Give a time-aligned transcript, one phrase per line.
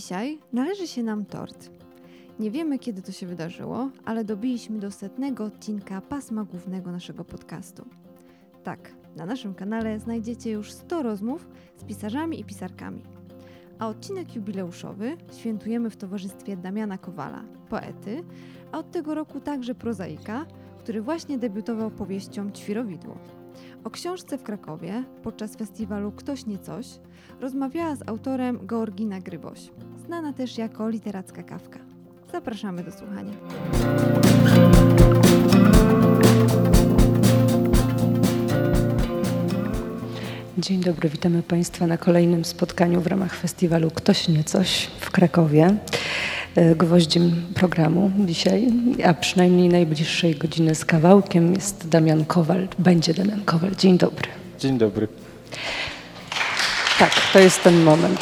[0.00, 1.70] Dzisiaj należy się nam tort.
[2.38, 7.84] Nie wiemy, kiedy to się wydarzyło, ale dobiliśmy do setnego odcinka pasma głównego naszego podcastu.
[8.62, 13.02] Tak, na naszym kanale znajdziecie już 100 rozmów z pisarzami i pisarkami.
[13.78, 18.24] A odcinek jubileuszowy świętujemy w towarzystwie Damiana Kowala, poety,
[18.72, 20.46] a od tego roku także prozaika,
[20.78, 23.18] który właśnie debiutował powieścią Ćwirowidło.
[23.84, 26.86] O książce w Krakowie podczas festiwalu Ktoś nie coś
[27.40, 29.70] rozmawiała z autorem Georgina Gryboś,
[30.06, 31.78] znana też jako literacka kawka.
[32.32, 33.32] Zapraszamy do słuchania.
[40.58, 45.76] Dzień dobry, witamy Państwa na kolejnym spotkaniu w ramach festiwalu Ktoś nie coś w Krakowie.
[46.56, 48.68] E, Gwoździem programu dzisiaj,
[49.04, 52.68] a przynajmniej najbliższej godziny z kawałkiem jest Damian Kowal.
[52.78, 53.70] Będzie Damian Kowal.
[53.76, 54.28] Dzień dobry.
[54.58, 55.08] Dzień dobry.
[56.98, 58.20] Tak, to jest ten moment.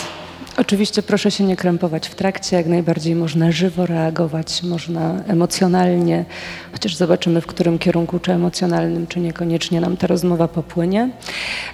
[0.56, 6.24] Oczywiście proszę się nie krępować w trakcie, jak najbardziej można żywo reagować, można emocjonalnie,
[6.72, 11.10] chociaż zobaczymy w którym kierunku, czy emocjonalnym, czy niekoniecznie nam ta rozmowa popłynie.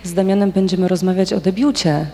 [0.02, 2.06] Z Damianem będziemy rozmawiać o debiucie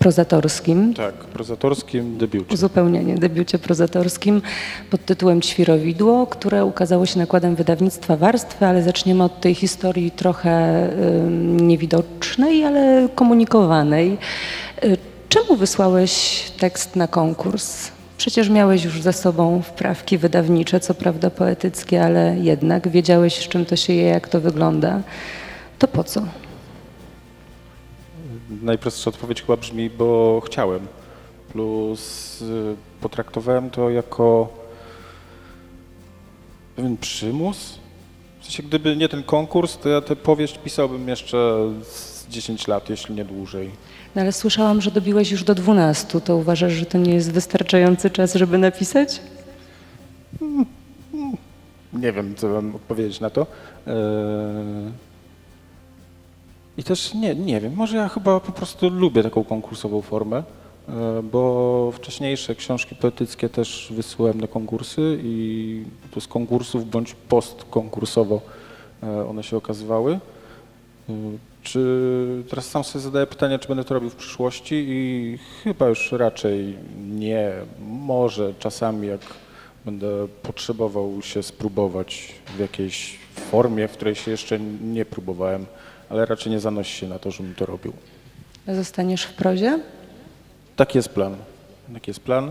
[0.00, 0.94] prozatorskim.
[0.94, 2.54] Tak, prozatorskim debiucie.
[2.54, 4.42] Uzupełnienie, debiucie prozatorskim
[4.90, 10.84] pod tytułem Ćwirowidło, które ukazało się nakładem wydawnictwa Warstwy, ale zaczniemy od tej historii trochę
[11.18, 14.18] ym, niewidocznej, ale komunikowanej.
[14.84, 14.96] Y,
[15.28, 17.90] Czemu wysłałeś tekst na konkurs?
[18.16, 23.64] Przecież miałeś już za sobą wprawki wydawnicze, co prawda poetyckie, ale jednak wiedziałeś, z czym
[23.64, 25.00] to się je, jak to wygląda.
[25.78, 26.22] To po co?
[28.62, 30.86] Najprostsza odpowiedź chyba brzmi, bo chciałem.
[31.52, 34.48] Plus y, potraktowałem to jako
[36.76, 37.78] pewien przymus.
[38.40, 42.90] W sensie, gdyby nie ten konkurs, to ja tę powieść pisałbym jeszcze z 10 lat,
[42.90, 43.70] jeśli nie dłużej.
[44.14, 46.20] No ale słyszałam, że dobiłeś już do 12.
[46.20, 49.20] To uważasz, że to nie jest wystarczający czas, żeby napisać?
[51.92, 53.46] Nie wiem, co mam odpowiedzieć na to.
[53.86, 53.94] Eee,
[56.80, 60.42] I też nie, nie wiem, może ja chyba po prostu lubię taką konkursową formę,
[60.88, 68.40] e, bo wcześniejsze książki poetyckie też wysyłałem na konkursy i to z konkursów bądź postkonkursowo
[69.02, 70.20] e, one się okazywały.
[71.08, 71.12] E,
[71.62, 76.12] Czy teraz sam sobie zadaję pytanie, czy będę to robił w przyszłości i chyba już
[76.12, 76.76] raczej
[77.10, 77.50] nie.
[77.88, 79.20] Może czasami jak
[79.84, 85.66] będę potrzebował się spróbować w jakiejś formie, w której się jeszcze nie próbowałem,
[86.10, 87.92] ale raczej nie zanosi się na to, żebym to robił.
[88.68, 89.78] Zostaniesz w prozie?
[90.76, 91.36] Taki jest plan.
[91.94, 92.50] Taki jest plan.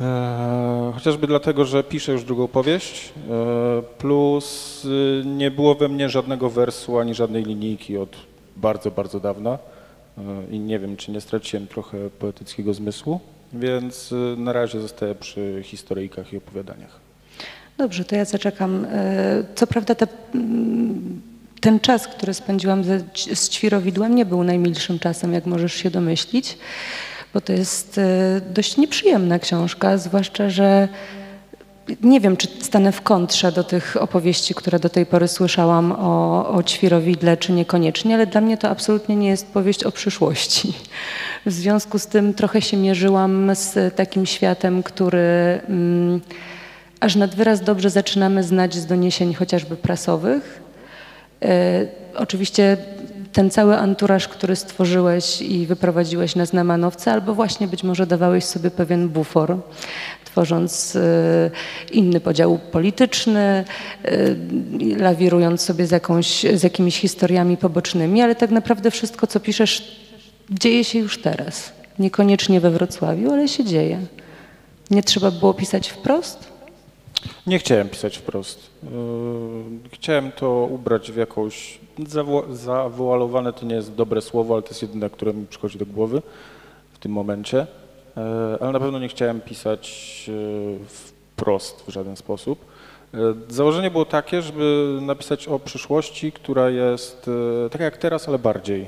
[0.00, 6.08] Eee, chociażby dlatego, że piszę już drugą powieść, eee, plus y, nie było we mnie
[6.08, 8.16] żadnego wersu ani żadnej linijki od
[8.56, 9.58] bardzo, bardzo dawna
[10.18, 10.24] eee,
[10.56, 13.20] i nie wiem, czy nie straciłem trochę poetyckiego zmysłu,
[13.52, 17.00] więc y, na razie zostaję przy historyjkach i opowiadaniach.
[17.78, 18.84] Dobrze, to ja zaczekam.
[18.90, 21.22] E, Co prawda te, mm,
[21.62, 23.00] ten czas, który spędziłam ze,
[23.34, 26.58] z ćwirowidłem nie był najmilszym czasem, jak możesz się domyślić,
[27.34, 30.88] bo to jest e, dość nieprzyjemna książka, zwłaszcza, że
[32.02, 36.48] nie wiem, czy stanę w kontrze do tych opowieści, które do tej pory słyszałam o,
[36.48, 40.72] o ćwirowidle, czy niekoniecznie, ale dla mnie to absolutnie nie jest powieść o przyszłości.
[41.46, 46.20] W związku z tym trochę się mierzyłam z takim światem, który mm,
[47.00, 50.62] aż nad wyraz dobrze zaczynamy znać z doniesień chociażby prasowych.
[51.42, 51.86] E,
[52.16, 52.76] oczywiście
[53.32, 58.70] ten cały anturaż, który stworzyłeś i wyprowadziłeś na Znamanowce, albo właśnie być może dawałeś sobie
[58.70, 59.56] pewien bufor,
[60.24, 61.50] tworząc e,
[61.92, 63.64] inny podział polityczny, e,
[64.96, 70.00] lawirując sobie z, jakąś, z jakimiś historiami pobocznymi, ale tak naprawdę wszystko, co piszesz,
[70.50, 71.72] dzieje się już teraz.
[71.98, 74.00] Niekoniecznie we Wrocławiu, ale się dzieje.
[74.90, 76.51] Nie trzeba było pisać wprost?
[77.46, 78.70] Nie chciałem pisać wprost.
[78.82, 78.90] Yy,
[79.92, 84.82] Chciałem to ubrać w jakąś, zawo- zawoalowane to nie jest dobre słowo, ale to jest
[84.82, 86.22] jedyne, które mi przychodzi do głowy
[86.92, 87.66] w tym momencie.
[88.16, 88.22] Yy,
[88.60, 92.72] Ale na pewno nie chciałem pisać yy, wprost w żaden sposób.
[93.48, 97.30] Założenie było takie, żeby napisać o przyszłości, która jest
[97.70, 98.86] taka jak teraz, ale bardziej.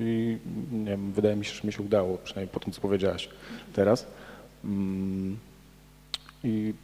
[0.00, 0.38] I
[0.72, 3.28] nie wiem, wydaje mi się, że mi się udało, przynajmniej po tym, co powiedziałaś
[3.72, 4.06] teraz.
[6.44, 6.74] I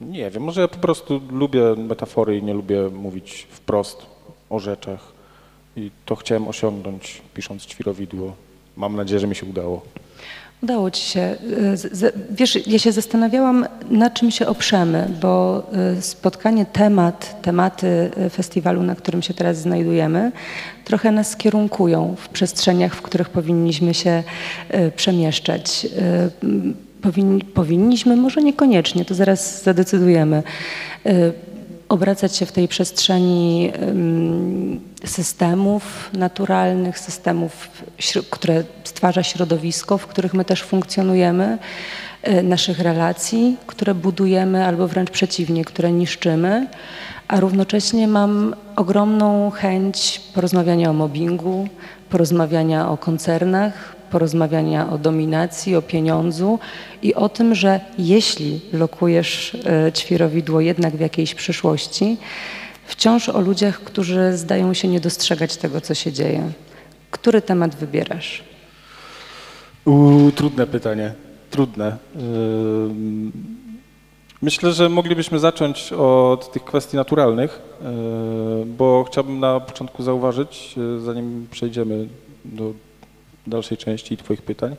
[0.00, 4.06] nie wiem, może ja po prostu lubię metafory i nie lubię mówić wprost
[4.50, 5.12] o rzeczach.
[5.76, 8.32] I to chciałem osiągnąć, pisząc ćwirowidło.
[8.76, 9.82] Mam nadzieję, że mi się udało.
[10.62, 11.36] Udało ci się.
[12.30, 15.62] Wiesz, ja się zastanawiałam, na czym się oprzemy, bo
[15.98, 20.32] y, spotkanie, temat, tematy y, festiwalu, na którym się teraz znajdujemy,
[20.84, 24.22] trochę nas kierunkują w przestrzeniach, w których powinniśmy się
[24.74, 25.86] y, przemieszczać.
[27.02, 30.42] Y, m, Powin, powinniśmy, może niekoniecznie, to zaraz zadecydujemy,
[31.06, 31.32] y,
[31.88, 33.72] obracać się w tej przestrzeni
[35.04, 37.68] systemów naturalnych, systemów,
[38.30, 41.58] które stwarza środowisko, w których my też funkcjonujemy,
[42.28, 46.66] y, naszych relacji, które budujemy albo wręcz przeciwnie, które niszczymy,
[47.28, 51.68] a równocześnie mam ogromną chęć porozmawiania o mobbingu,
[52.10, 56.58] porozmawiania o koncernach, porozmawiania o dominacji, o pieniądzu
[57.02, 62.16] i o tym, że jeśli lokujesz e, ćwirowidło jednak w jakiejś przyszłości,
[62.86, 66.52] wciąż o ludziach, którzy zdają się nie dostrzegać tego, co się dzieje.
[67.10, 68.42] Który temat wybierasz?
[69.84, 71.14] Uuu, trudne pytanie.
[71.50, 71.96] Trudne.
[74.42, 81.00] Myślę, że moglibyśmy zacząć od tych kwestii naturalnych, yy, bo chciałbym na początku zauważyć, yy,
[81.00, 82.08] zanim przejdziemy
[82.44, 82.72] do
[83.46, 84.76] dalszej części Twoich pytań,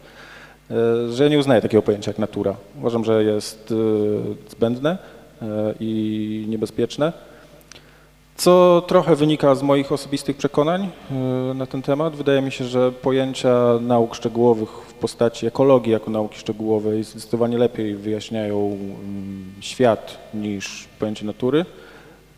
[0.70, 0.76] yy,
[1.14, 2.56] że nie uznaję takiego pojęcia jak natura.
[2.80, 4.98] Uważam, że jest yy, zbędne
[5.42, 5.48] yy,
[5.80, 7.14] i niebezpieczne.
[8.36, 10.90] Co trochę wynika z moich osobistych przekonań
[11.56, 12.16] na ten temat.
[12.16, 17.96] Wydaje mi się, że pojęcia nauk szczegółowych w postaci ekologii jako nauki szczegółowej zdecydowanie lepiej
[17.96, 21.66] wyjaśniają mm, świat niż pojęcie natury.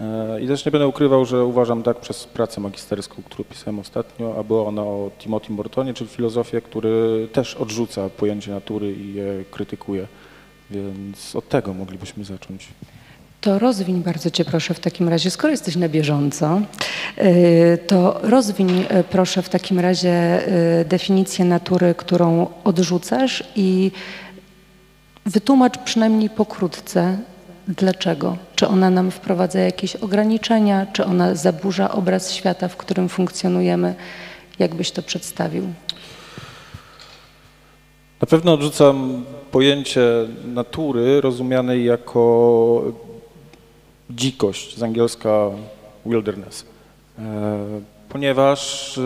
[0.01, 4.35] Y, I też nie będę ukrywał, że uważam tak przez pracę magisterską, którą pisałem ostatnio,
[4.39, 9.43] a była ona o Timothy Mortonie, czyli filozofię, który też odrzuca pojęcie natury i je
[9.51, 10.07] krytykuje.
[10.71, 12.67] Więc od tego moglibyśmy zacząć.
[13.41, 16.61] To rozwiń bardzo Cię proszę w takim razie, skoro jesteś na bieżąco,
[17.17, 20.41] y, to rozwiń y, proszę w takim razie
[20.85, 23.91] definicję natury, którą odrzucasz i
[25.25, 27.17] wytłumacz przynajmniej pokrótce,
[27.67, 28.37] dlaczego.
[28.55, 33.95] Czy ona nam wprowadza jakieś ograniczenia, czy ona zaburza obraz świata, w którym funkcjonujemy?
[34.59, 35.63] Jak byś to przedstawił?
[38.21, 40.01] Na pewno odrzucam pojęcie
[40.45, 42.83] natury rozumianej jako
[44.09, 45.49] dzikość, z angielska
[46.05, 46.65] wilderness.
[48.15, 49.01] Ponieważ e,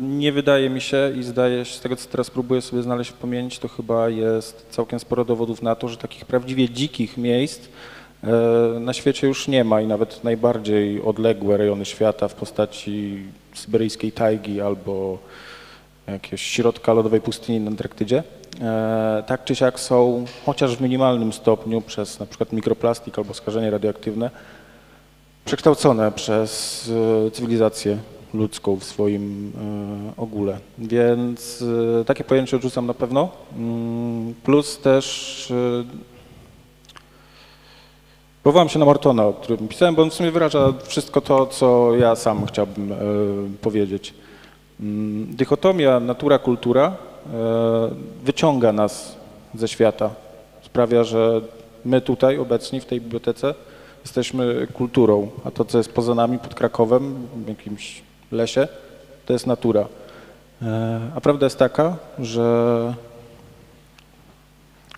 [0.00, 3.14] nie wydaje mi się i zdaje się, z tego co teraz próbuję sobie znaleźć w
[3.14, 7.68] pamięci, to chyba jest całkiem sporo dowodów na to, że takich prawdziwie dzikich miejsc
[8.24, 8.28] e,
[8.80, 13.22] na świecie już nie ma i nawet najbardziej odległe rejony świata w postaci
[13.54, 15.18] syberyjskiej tajgi albo
[16.06, 18.22] jakiegoś środka lodowej pustyni na Antarktydzie,
[18.60, 23.70] e, tak czy siak są chociaż w minimalnym stopniu przez na przykład mikroplastik albo skażenie
[23.70, 24.30] radioaktywne
[25.44, 26.90] przekształcone przez
[27.32, 27.98] cywilizację
[28.34, 29.52] ludzką w swoim
[30.16, 30.58] e, ogóle.
[30.78, 31.64] Więc
[32.00, 33.28] e, takie pojęcie odrzucam na pewno.
[33.56, 35.84] Mm, Plus też e,
[38.42, 41.96] powołam się na Mortona, o którym pisałem, bo on w sumie wyraża wszystko to, co
[41.96, 42.94] ja sam chciałbym
[43.60, 44.14] powiedzieć.
[44.80, 46.96] Mm, Dychotomia natura-kultura
[48.24, 49.16] wyciąga nas
[49.54, 50.10] ze świata.
[50.62, 51.40] Sprawia, że
[51.84, 53.54] my tutaj obecni w tej bibliotece
[54.04, 58.02] jesteśmy kulturą, a to, co jest poza nami, pod Krakowem, jakimś
[58.32, 58.68] lesie,
[59.26, 59.86] to jest natura.
[60.62, 62.94] E, A prawda jest taka, że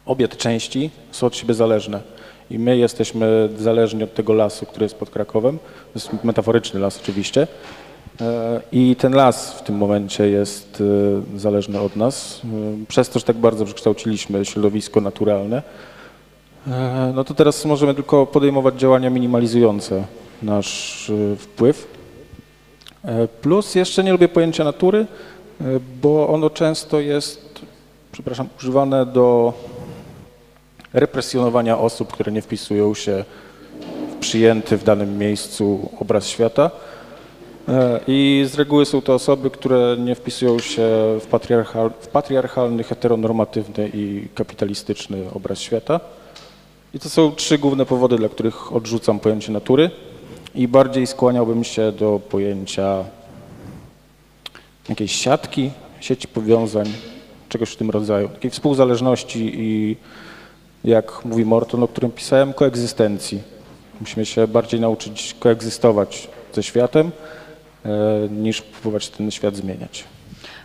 [0.06, 2.00] obie te części są od siebie zależne.
[2.50, 5.58] I my jesteśmy zależni od tego lasu, który jest pod Krakowem.
[5.58, 7.46] To jest metaforyczny las oczywiście.
[8.20, 10.82] E, I ten las w tym momencie jest
[11.34, 12.40] e, zależny od nas.
[12.88, 15.62] Przez to, że tak bardzo przekształciliśmy środowisko naturalne,
[17.14, 20.04] no to teraz możemy tylko podejmować działania minimalizujące
[20.42, 21.93] nasz wpływ.
[23.04, 24.98] E, Plus jeszcze nie lubię pojęcia natury,
[25.60, 25.64] e,
[26.02, 27.60] bo ono często jest,
[28.12, 29.52] przepraszam, używane do
[30.92, 33.24] represjonowania osób, które nie wpisują się
[34.10, 36.70] w przyjęty w danym miejscu obraz świata.
[37.68, 40.82] E, I z reguły są to osoby, które nie wpisują się
[41.20, 46.00] w, patriarchal, w patriarchalny, heteronormatywny i kapitalistyczny obraz świata.
[46.94, 49.90] I to są trzy główne powody, dla których odrzucam pojęcie natury
[50.54, 53.04] i bardziej skłaniałbym się do pojęcia
[54.88, 55.70] jakiejś siatki,
[56.00, 56.92] sieci powiązań,
[57.48, 59.96] czegoś w tym rodzaju, takiej współzależności i
[60.84, 63.42] jak mówi Morton, o którym pisałem, koegzystencji.
[64.00, 67.10] Musimy się bardziej nauczyć koegzystować ze światem,
[67.84, 67.90] e,
[68.28, 70.04] niż próbować ten świat zmieniać.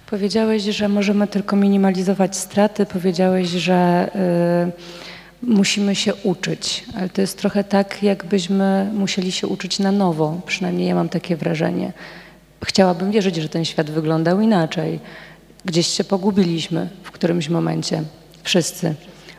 [0.10, 5.09] Powiedziałeś, że możemy tylko minimalizować straty, powiedziałeś, że y,
[5.42, 10.88] musimy się uczyć, ale to jest trochę tak, jakbyśmy musieli się uczyć na nowo, przynajmniej
[10.88, 11.94] ja mam takie wrażenie.
[12.66, 15.00] Chciałabym wierzyć, że ten świat wyglądał inaczej.
[15.66, 18.04] Gdzieś się pogubiliśmy w którymś momencie,
[18.44, 18.96] wszyscy.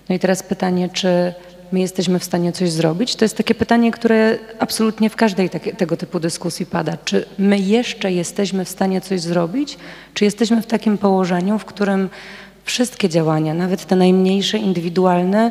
[0.09, 1.35] No i teraz pytanie, czy
[1.73, 3.17] my jesteśmy w stanie coś zrobić?
[3.17, 6.97] To jest takie pytanie, które absolutnie w każdej takie, tego typu dyskusji pada.
[7.05, 9.79] Czy my jeszcze jesteśmy w stanie coś zrobić?
[10.15, 12.09] Czy jesteśmy w takim położeniu, w którym
[12.65, 15.51] wszystkie działania, nawet te najmniejsze, indywidualne,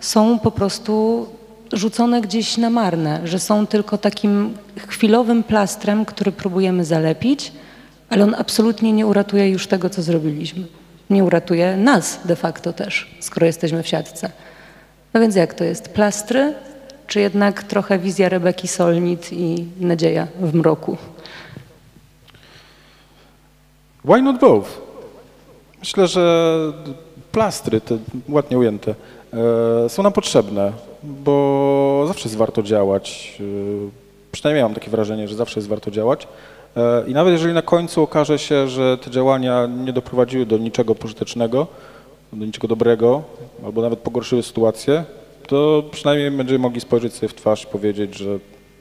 [0.00, 1.26] są po prostu
[1.72, 4.54] rzucone gdzieś na marne, że są tylko takim
[4.88, 7.52] chwilowym plastrem, który próbujemy zalepić,
[8.10, 10.66] ale on absolutnie nie uratuje już tego, co zrobiliśmy.
[11.10, 14.30] Nie uratuje nas de facto też, skoro jesteśmy w siatce.
[15.14, 15.88] No więc jak to jest?
[15.88, 16.54] Plastry,
[17.06, 20.96] czy jednak trochę wizja Rebeki Solnit i nadzieja w mroku?
[24.04, 24.68] Why not both?
[25.78, 26.56] Myślę, że
[27.32, 27.98] plastry, te
[28.28, 28.94] ładnie ujęte,
[29.88, 33.36] są nam potrzebne, bo zawsze jest warto działać.
[33.40, 33.44] E,
[34.32, 36.28] przynajmniej mam takie wrażenie, że zawsze jest warto działać.
[36.76, 40.94] E, I nawet jeżeli na końcu okaże się, że te działania nie doprowadziły do niczego
[40.94, 41.66] pożytecznego,
[42.32, 43.22] do niczego dobrego,
[43.64, 45.04] albo nawet pogorszyły sytuację,
[45.46, 48.38] to przynajmniej będziemy mogli spojrzeć sobie w twarz i powiedzieć, że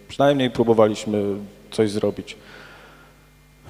[0.07, 1.23] przynajmniej próbowaliśmy
[1.71, 2.37] coś zrobić.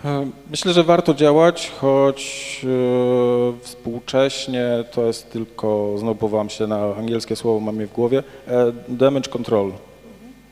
[0.03, 6.95] E, Myślę, że warto działać, choć e, współcześnie to jest tylko, znowu powołam się na
[6.95, 9.71] angielskie słowo, mam je w głowie, e, damage control.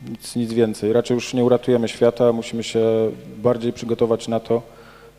[0.08, 0.92] Nic, nic więcej.
[0.92, 4.62] Raczej już nie uratujemy świata, musimy się bardziej przygotować na to,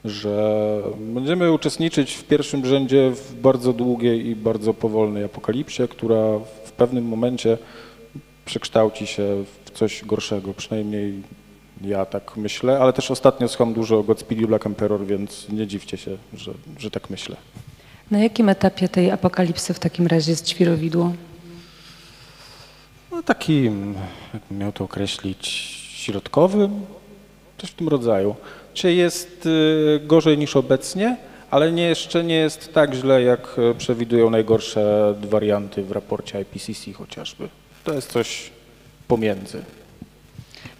[0.05, 6.71] że będziemy uczestniczyć w pierwszym rzędzie w bardzo długiej i bardzo powolnej apokalipsie, która w
[6.71, 7.57] pewnym momencie
[8.45, 10.53] przekształci się w coś gorszego.
[10.53, 11.21] Przynajmniej
[11.81, 15.97] ja tak myślę, ale też ostatnio słucham dużo o Godspeed Black Emperor, więc nie dziwcie
[15.97, 17.35] się, że, że tak myślę.
[18.11, 21.13] Na jakim etapie tej apokalipsy w takim razie jest ćwirowidło?
[23.11, 23.95] No takim,
[24.33, 25.47] jakbym miał to określić,
[25.89, 26.85] środkowym,
[27.57, 28.35] coś w tym rodzaju.
[28.73, 31.17] Czy jest y, gorzej niż obecnie,
[31.51, 36.93] ale nie, jeszcze nie jest tak źle, jak y, przewidują najgorsze warianty w raporcie IPCC
[36.93, 37.49] chociażby.
[37.83, 38.51] To jest coś
[39.07, 39.63] pomiędzy.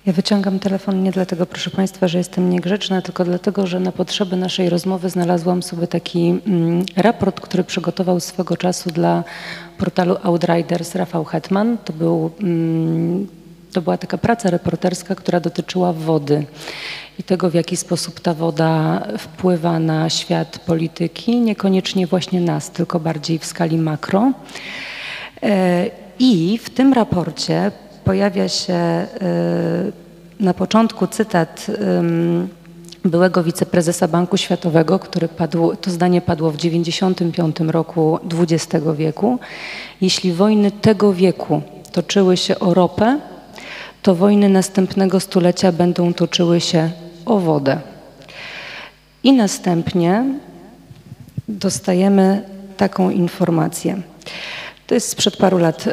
[0.06, 4.36] Ja wyciągam telefon nie dlatego, proszę Państwa, że jestem niegrzeczna, tylko dlatego, że na potrzeby
[4.36, 9.24] naszej rozmowy znalazłam sobie taki mm, raport, który przygotował swego czasu dla
[9.78, 11.78] portalu Outriders Rafał Hetman.
[11.86, 13.28] To, był, mm,
[13.74, 16.46] to była taka praca reporterska, która dotyczyła wody
[17.20, 23.00] i tego, w jaki sposób ta woda wpływa na świat polityki, niekoniecznie właśnie nas, tylko
[23.00, 24.32] bardziej w skali makro.
[25.44, 25.86] E,
[26.20, 27.72] I w tym raporcie
[28.06, 29.08] pojawia się e,
[30.40, 31.68] na początku cytat
[33.06, 39.40] byłego wiceprezesa Banku Światowego, który padł, to zdanie padło w 1995 roku XX wieku.
[40.02, 43.20] Jeśli wojny tego wieku toczyły się o ropę,
[44.02, 46.92] to wojny następnego stulecia będą toczyły się
[47.26, 47.80] o wodę.
[49.24, 50.26] I następnie
[51.48, 52.42] dostajemy
[52.78, 54.02] taką informację.
[54.88, 55.86] To jest sprzed paru lat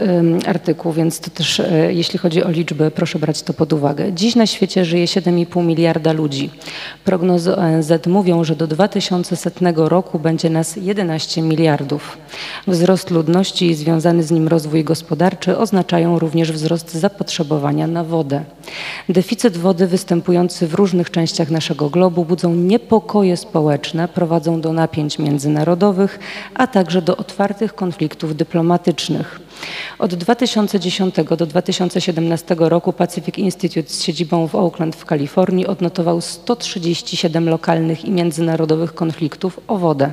[0.47, 4.13] artykuł, więc to też, y, jeśli chodzi o liczby, proszę brać to pod uwagę.
[4.13, 6.51] Dziś na świecie żyje 7,5 miliarda ludzi.
[7.05, 12.19] Prognozy ONZ mówią, że do 2100 roku będzie nas 11 miliardów.
[12.67, 18.45] Wzrost ludności i związany z nim rozwój gospodarczy oznaczają również wzrost zapotrzebowania na wodę.
[19.09, 26.19] Deficyt wody występujący w różnych częściach naszego globu budzą niepokoje społeczne, prowadzą do napięć międzynarodowych,
[26.55, 28.82] a także do otwartych konfliktów dyplomatycznych.
[29.99, 37.49] Od 2010 do 2017 roku Pacific Institute z siedzibą w Oakland w Kalifornii odnotował 137
[37.49, 40.13] lokalnych i międzynarodowych konfliktów o wodę.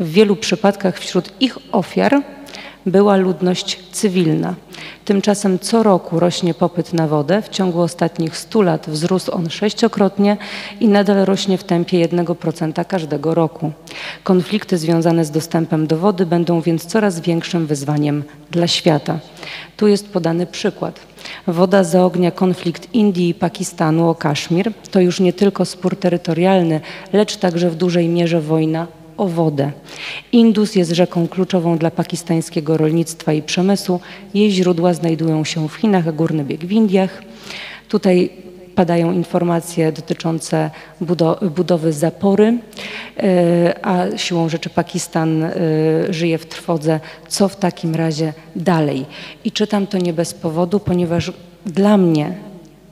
[0.00, 2.22] W wielu przypadkach wśród ich ofiar
[2.86, 4.54] była ludność cywilna.
[5.04, 7.42] Tymczasem co roku rośnie popyt na wodę.
[7.42, 10.36] W ciągu ostatnich 100 lat wzrósł on sześciokrotnie
[10.80, 13.72] i nadal rośnie w tempie 1% każdego roku.
[14.24, 19.18] Konflikty związane z dostępem do wody będą więc coraz większym wyzwaniem dla świata.
[19.76, 21.00] Tu jest podany przykład.
[21.46, 24.72] Woda zaognia konflikt Indii i Pakistanu o Kaszmir.
[24.90, 26.80] To już nie tylko spór terytorialny,
[27.12, 28.86] lecz także w dużej mierze wojna
[29.16, 29.72] o wodę.
[30.32, 34.00] Indus jest rzeką kluczową dla pakistańskiego rolnictwa i przemysłu.
[34.34, 37.22] Jej źródła znajdują się w Chinach, a górny bieg w Indiach.
[37.88, 38.30] Tutaj
[38.74, 40.70] padają informacje dotyczące
[41.56, 42.58] budowy zapory,
[43.16, 45.52] e, a siłą rzeczy Pakistan e,
[46.10, 47.00] żyje w trwodze.
[47.28, 49.06] Co w takim razie dalej?
[49.44, 51.32] I czytam to nie bez powodu, ponieważ
[51.66, 52.32] dla mnie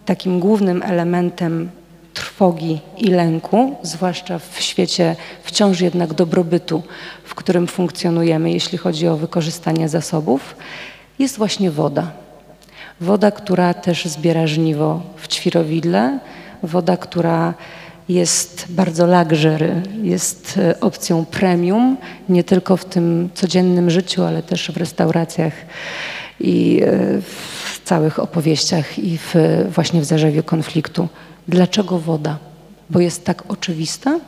[0.05, 1.71] takim głównym elementem
[2.15, 6.83] trwogi i lęku, zwłaszcza w świecie wciąż jednak dobrobytu,
[7.25, 10.57] w którym funkcjonujemy, jeśli chodzi o wykorzystanie zasobów,
[11.19, 12.11] jest właśnie woda.
[13.01, 16.19] Woda, która też zbiera żniwo w ćwirowidle,
[16.63, 17.55] woda, która
[18.09, 21.97] jest bardzo luxury, jest e, opcją premium,
[22.29, 25.53] nie tylko w tym codziennym życiu, ale też w restauracjach
[26.41, 29.35] i e, w całych opowieściach i w,
[29.69, 31.09] właśnie w zarzewie konfliktu.
[31.49, 32.39] Dlaczego woda?
[32.91, 34.21] Bo jest tak oczywista?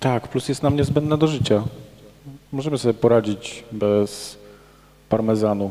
[0.00, 1.62] Tak, plus jest nam niezbędna do życia.
[2.52, 4.36] Możemy sobie poradzić bez
[5.08, 5.70] parmezanu.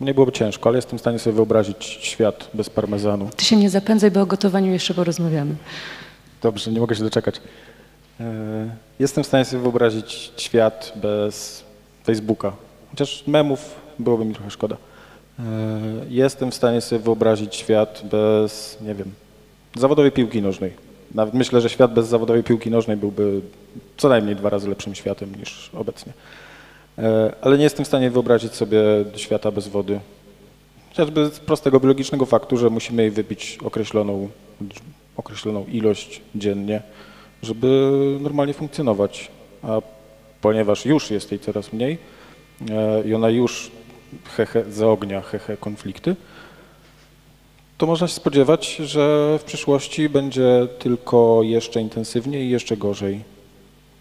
[0.00, 3.28] Nie byłoby ciężko, ale jestem w stanie sobie wyobrazić świat bez parmezanu.
[3.36, 5.54] Ty się nie zapędzaj, bo o gotowaniu jeszcze porozmawiamy.
[6.42, 7.40] Dobrze, nie mogę się doczekać.
[8.20, 8.24] E,
[8.98, 11.64] Jestem w stanie sobie wyobrazić świat bez
[12.04, 12.52] Facebooka.
[12.90, 14.76] Chociaż memów byłoby mi trochę szkoda.
[15.38, 15.42] E,
[16.08, 19.12] Jestem w stanie sobie wyobrazić świat bez, nie wiem,
[19.78, 20.72] zawodowej piłki nożnej.
[21.14, 23.40] Nawet myślę, że świat bez zawodowej piłki nożnej byłby
[23.96, 26.12] co najmniej dwa razy lepszym światem niż obecnie.
[26.98, 28.80] E, Ale nie jestem w stanie wyobrazić sobie
[29.16, 30.00] świata bez wody.
[30.88, 34.28] Chociażby z prostego biologicznego faktu, że musimy jej wypić określoną,
[35.16, 36.82] określoną ilość dziennie,
[37.42, 39.30] żeby normalnie funkcjonować.
[39.62, 39.80] A
[40.40, 41.98] ponieważ już jest jej coraz mniej
[42.70, 43.70] e, i ona już
[44.36, 46.16] hehe, zaognia hehe konflikty,
[47.78, 53.20] to można się spodziewać, że w przyszłości będzie tylko jeszcze intensywniej i jeszcze gorzej.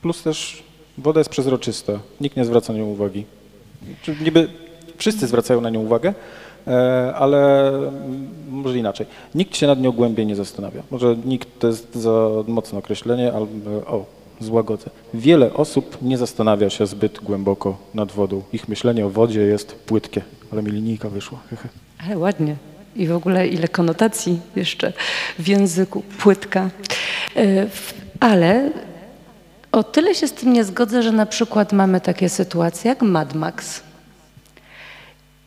[0.02, 0.64] Plus też
[0.98, 3.26] woda jest przezroczysta, nikt nie zwraca na nią uwagi.
[4.02, 4.48] Czy Niby
[4.98, 6.14] wszyscy zwracają na nią uwagę,
[6.68, 7.72] e, ale
[8.50, 9.06] może inaczej.
[9.36, 10.84] Nikt się nad nią głębiej nie zastanawia.
[10.92, 13.46] Może nikt to jest za mocne określenie, ale
[13.86, 14.06] o,
[14.40, 14.90] złagodzę.
[15.14, 18.42] Wiele osób nie zastanawia się zbyt głęboko nad wodą.
[18.54, 21.40] Ich myślenie o wodzie jest płytkie, ale mi linijka wyszła.
[22.06, 22.56] Ale ładnie.
[22.98, 24.94] I w ogóle ile konotacji jeszcze
[25.40, 26.70] w języku, płytka.
[27.36, 27.68] E,
[28.20, 28.72] Ale
[29.72, 33.34] o tyle się z tym nie zgodzę, że na przykład mamy takie sytuacje jak Mad
[33.34, 33.82] Max.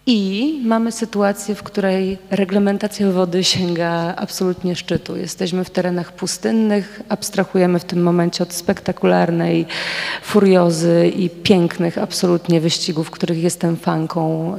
[0.06, 5.16] I mamy sytuację, w której reglementacja wody sięga absolutnie szczytu.
[5.16, 9.66] Jesteśmy w terenach pustynnych, abstrahujemy w tym momencie od spektakularnej
[10.22, 14.58] furiozy i pięknych absolutnie wyścigów, których jestem fanką e,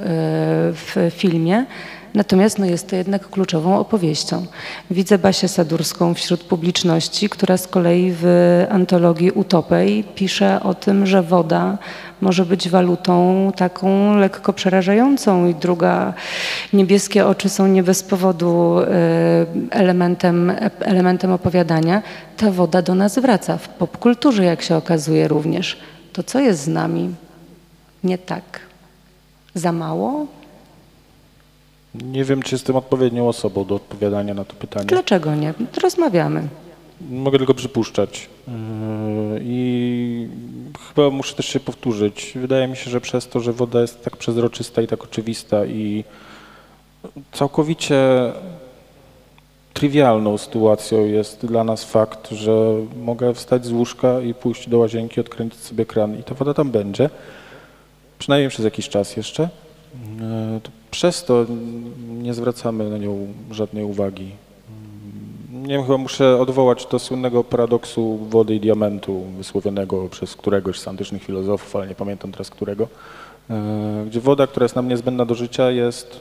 [0.73, 1.65] w filmie.
[2.13, 4.45] Natomiast no, jest to jednak kluczową opowieścią.
[4.91, 8.25] Widzę Basię Sadurską wśród publiczności, która z kolei w
[8.69, 11.77] antologii Utopej pisze o tym, że woda
[12.21, 16.13] może być walutą taką lekko przerażającą i druga,
[16.73, 22.01] niebieskie oczy są nie bez powodu e, elementem, elementem opowiadania.
[22.37, 25.77] Ta woda do nas wraca, w popkulturze jak się okazuje również.
[26.13, 27.15] To co jest z nami?
[28.03, 28.59] Nie tak.
[29.55, 30.40] Za mało?
[31.95, 34.85] Nie wiem, czy jestem odpowiednią osobą do odpowiadania na to pytanie.
[34.85, 35.53] Dlaczego nie?
[35.83, 36.47] Rozmawiamy.
[37.09, 38.29] Mogę tylko przypuszczać.
[38.47, 38.53] Yy,
[39.43, 40.27] I
[40.87, 42.31] chyba muszę też się powtórzyć.
[42.35, 46.03] Wydaje mi się, że przez to, że woda jest tak przezroczysta i tak oczywista i
[47.31, 47.97] całkowicie
[49.73, 52.51] trywialną sytuacją jest dla nas fakt, że
[53.03, 56.71] mogę wstać z łóżka i pójść do łazienki, odkręcić sobie kran i ta woda tam
[56.71, 57.09] będzie.
[58.19, 59.43] Przynajmniej przez jakiś czas jeszcze.
[59.43, 61.45] Yy, to Przez to
[62.21, 64.31] nie zwracamy na nią żadnej uwagi.
[65.51, 70.87] Nie wiem, chyba muszę odwołać do słynnego paradoksu wody i diamentu, wysłowionego przez któregoś z
[70.87, 72.87] antycznych filozofów, ale nie pamiętam teraz którego,
[73.49, 76.19] e, gdzie woda, która jest nam niezbędna do życia, jest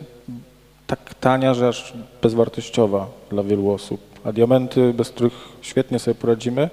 [0.87, 4.01] tak tania, że aż bezwartościowa dla wielu osób.
[4.25, 6.71] A diamenty, bez których świetnie sobie poradzimy,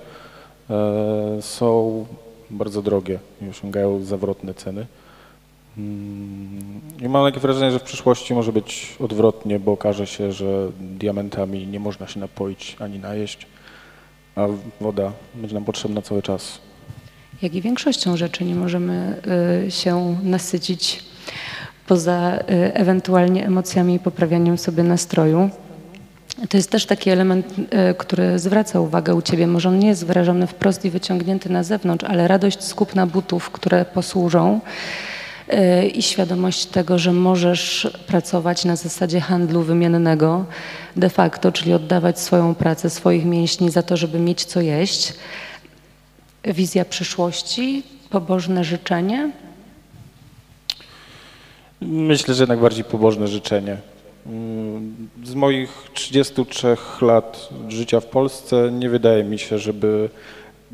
[0.70, 2.06] e, są
[2.50, 4.86] bardzo drogie i osiągają zawrotne ceny.
[5.78, 10.72] Mm, I mam takie wrażenie, że w przyszłości może być odwrotnie, bo okaże się, że
[10.80, 13.48] diamentami nie można się napoić ani najeść,
[14.36, 14.48] a
[14.82, 16.60] woda będzie nam potrzebna cały czas.
[17.42, 19.22] Jak i większością rzeczy nie możemy
[19.68, 21.04] y, się nasycić
[21.88, 25.50] poza y, ewentualnie emocjami i poprawianiem sobie nastroju.
[26.50, 29.48] To jest też taki element, y, który zwraca uwagę u Ciebie.
[29.48, 33.50] Może on nie jest wyrażony wprost i wyciągnięty na zewnątrz, ale radość z kupna butów,
[33.50, 34.60] które posłużą
[35.94, 40.46] i świadomość tego, że możesz pracować na zasadzie handlu wymiennego
[40.96, 45.14] de facto, czyli oddawać swoją pracę, swoich mięśni za to, żeby mieć co jeść.
[46.44, 49.32] Wizja przyszłości, pobożne życzenie.
[51.82, 53.78] Myślę, że jednak bardziej pobożne życzenie.
[55.24, 60.10] Z moich 33 lat życia w Polsce nie wydaje mi się, żeby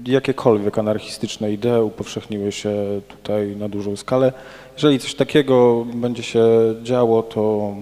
[0.05, 4.33] jakiekolwiek anarchistyczne idee upowszechniły się tutaj na dużą skalę.
[4.73, 6.45] Jeżeli coś takiego będzie się
[6.83, 7.73] działo, to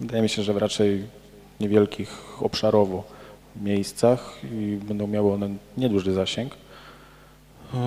[0.00, 1.04] wydaje mi się, że w raczej
[1.60, 3.04] niewielkich obszarowo
[3.62, 6.52] miejscach i będą miały one nieduży zasięg.
[7.74, 7.80] Eee,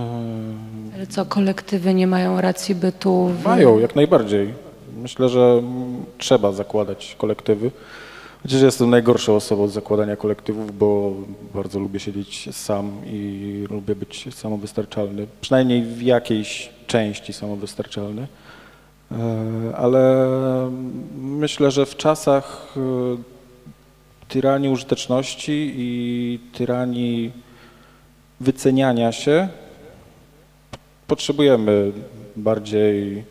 [0.96, 3.28] Ale co, kolektywy nie mają racji bytu?
[3.28, 3.46] W...
[3.46, 4.54] Mają, jak najbardziej.
[4.98, 5.62] Myślę, że
[6.18, 7.72] trzeba zakładać kolektywy,
[8.44, 11.14] Chociaż jestem najgorszą osobą z zakładania kolektywów, bo
[11.54, 15.28] bardzo lubię siedzieć sam i lubię być samowystarczalny.
[15.42, 18.28] Przynajmniej w jakiejś części samowystarczalny.
[19.12, 20.28] E, Ale
[21.18, 23.18] myślę, że w czasach e,
[24.28, 27.32] tyranii użyteczności i tyranii
[28.40, 29.48] wyceniania się
[31.08, 31.92] potrzebujemy
[32.36, 33.24] bardziej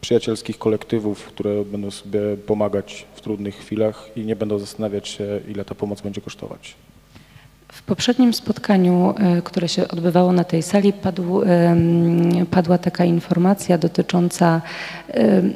[0.00, 5.64] przyjacielskich kolektywów, które będą sobie pomagać w trudnych chwilach i nie będą zastanawiać się, ile
[5.64, 6.74] ta pomoc będzie kosztować.
[7.78, 11.42] W poprzednim spotkaniu, e, które się odbywało na tej sali, padł,
[12.50, 14.60] padła taka informacja dotycząca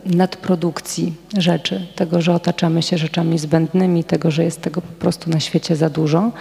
[0.06, 5.40] nadprodukcji rzeczy, tego, że otaczamy się rzeczami zbędnymi, tego, że jest tego po prostu na
[5.40, 6.32] świecie za dużo.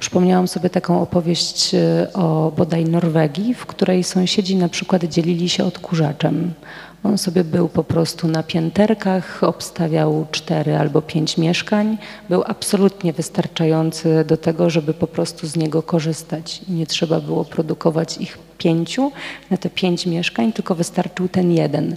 [0.00, 5.64] Przypomniałam sobie taką opowieść e, o bodaj Norwegii, w której sąsiedzi na przykład dzielili się
[5.64, 6.54] odkurzaczem.
[7.04, 11.98] On sobie był po prostu na pięterkach, obstawiał cztery albo pięć mieszkań.
[12.28, 16.60] Był absolutnie wystarczający do tego, żeby po prostu z niego korzystać.
[16.68, 19.12] Nie trzeba było produkować ich pięciu
[19.50, 21.96] na te pięć mieszkań, tylko wystarczył ten jeden.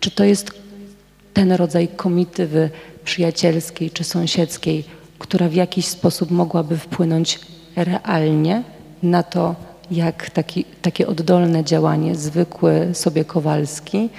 [0.00, 0.50] Czy to jest
[1.34, 2.70] ten rodzaj komitywy
[3.04, 4.84] przyjacielskiej czy sąsiedzkiej,
[5.18, 7.40] która w jakiś sposób mogłaby wpłynąć
[7.76, 8.62] realnie
[9.02, 9.54] na to,
[9.90, 14.10] jak taki, takie oddolne działanie, zwykły sobie Kowalski,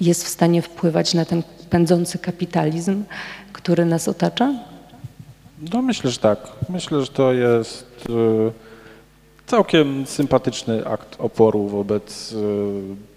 [0.00, 3.04] jest w stanie wpływać na ten pędzący kapitalizm,
[3.52, 4.54] który nas otacza?
[5.72, 6.38] No myślę, że tak.
[6.68, 8.12] Myślę, że to jest e,
[9.46, 13.10] całkiem sympatyczny akt oporu wobec e,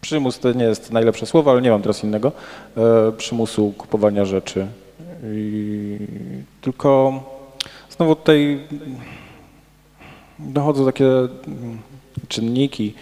[0.00, 2.32] przymus to nie jest najlepsze słowo, ale nie mam teraz innego,
[2.76, 4.66] e, przymusu kupowania rzeczy.
[5.24, 5.98] I
[6.60, 7.22] tylko
[7.90, 8.60] znowu tutaj
[10.38, 11.78] dochodzą takie mm,
[12.28, 12.94] czynniki,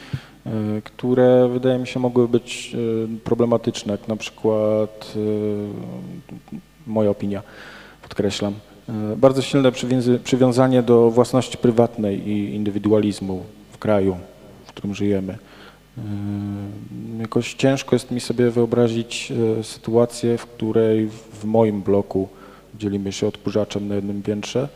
[0.46, 0.50] e,
[0.84, 7.42] które wydaje mi się mogły być e, problematyczne, jak na przykład e, moja opinia,
[8.02, 8.54] podkreślam.
[9.16, 9.72] Bardzo silne
[10.24, 14.16] przywiązanie do własności prywatnej i indywidualizmu w kraju,
[14.64, 15.38] w którym żyjemy.
[17.20, 22.28] Jakoś ciężko jest mi sobie wyobrazić sytuację, w której w moim bloku
[22.78, 24.68] dzielimy się odkurzaczem na jednym piętrze.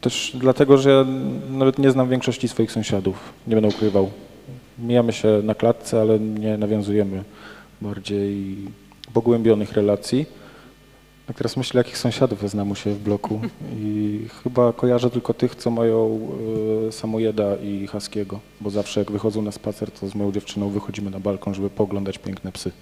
[0.00, 1.04] Też dlatego, że ja
[1.50, 4.10] nawet nie znam większości swoich sąsiadów, nie będę ukrywał.
[4.78, 7.24] Mijamy się na klatce, ale nie nawiązujemy
[7.80, 8.56] bardziej
[9.12, 10.26] pogłębionych relacji.
[11.36, 13.40] Teraz myślę, jakich sąsiadów ja znam u siebie w bloku
[13.80, 16.20] i chyba kojarzę tylko tych, co mają
[16.88, 21.10] y, samojeda i haskiego, bo zawsze jak wychodzą na spacer, to z moją dziewczyną wychodzimy
[21.10, 22.72] na balkon, żeby pooglądać piękne psy.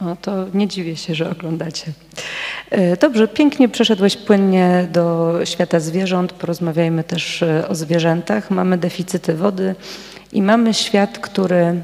[0.00, 1.92] O, to nie dziwię się, że oglądacie.
[2.70, 6.32] E, Dobrze, pięknie przeszedłeś płynnie do świata zwierząt.
[6.32, 8.50] Porozmawiajmy też e, o zwierzętach.
[8.50, 9.74] Mamy deficyty wody
[10.32, 11.82] i mamy świat, który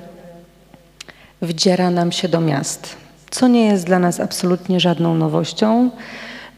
[1.42, 2.96] wdziera nam się do miast,
[3.30, 5.90] co nie jest dla nas absolutnie żadną nowością.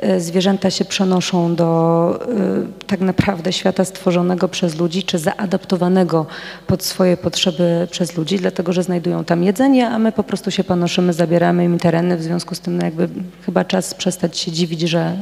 [0.02, 6.26] E, Zwierzęta się przenoszą do e, tak naprawdę świata stworzonego przez ludzi, czy zaadaptowanego
[6.66, 10.64] pod swoje potrzeby przez ludzi, dlatego że znajdują tam jedzenie, a my po prostu się
[10.64, 13.08] panoszymy, zabieramy im tereny, w związku z tym no jakby
[13.46, 15.16] chyba czas przestać się dziwić, że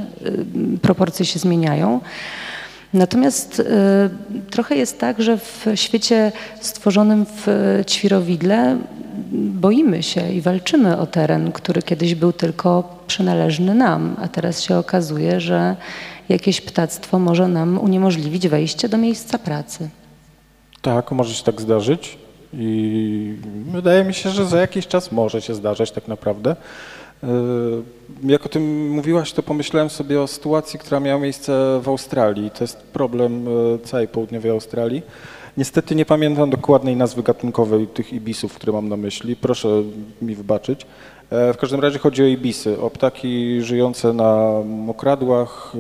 [0.75, 2.01] y, proporcje się zmieniają.
[2.95, 3.63] Natomiast
[4.51, 7.47] trochę jest tak, że w świecie stworzonym w
[7.87, 8.79] Ćwirowidle
[9.33, 14.77] boimy się i walczymy o teren, który kiedyś był tylko przynależny nam, a teraz się
[14.77, 15.77] okazuje, że
[16.29, 19.89] jakieś ptactwo może nam uniemożliwić wejście do miejsca pracy.
[20.83, 22.19] Tak, może się tak zdarzyć
[22.55, 23.35] i
[23.73, 26.57] wydaje mi się, że za jakiś czas może się zdarzać tak naprawdę.
[27.23, 27.29] Yy,
[28.25, 32.51] Jak o tym mówiłaś, to pomyślałem sobie o sytuacji, która miała miejsce w Australii.
[32.51, 35.03] To jest problem yy, całej południowej Australii.
[35.61, 39.37] Niestety nie pamiętam dokładnej nazwy gatunkowej tych ibisów, które mam na myśli.
[39.37, 39.69] Proszę
[40.23, 40.87] mi wybaczyć.
[41.31, 45.79] E, W każdym razie chodzi o ibisy, o ptaki żyjące na mokradłach, e,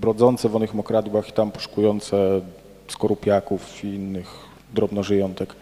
[0.00, 2.40] brodzące w onych mokradłach i tam poszukujące
[2.88, 4.28] skorupiaków i innych
[4.74, 5.54] drobnożyjątek.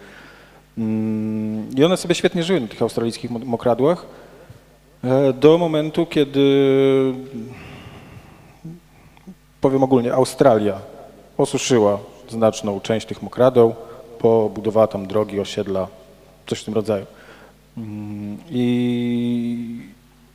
[0.78, 4.06] Mm, I one sobie świetnie żyły na tych australijskich mo- mokradłach
[5.04, 6.44] e, do momentu, kiedy
[9.60, 10.78] powiem ogólnie, Australia
[11.38, 13.74] osuszyła znaczną część tych mokradeł,
[14.18, 15.88] pobudowała tam drogi, osiedla,
[16.46, 17.06] coś w tym rodzaju.
[17.76, 19.80] Mm, I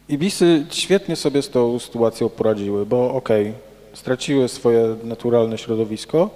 [0.09, 3.53] ibisy świetnie sobie z tą sytuacją poradziły, bo okej,
[3.93, 6.29] straciły swoje naturalne środowisko,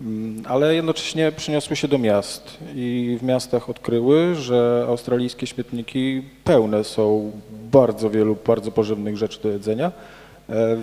[0.00, 6.84] mm, ale jednocześnie przeniosły się do miast i w miastach odkryły, że australijskie śmietniki pełne
[6.84, 7.32] są
[7.72, 9.92] bardzo wielu bardzo pożywnych rzeczy do jedzenia,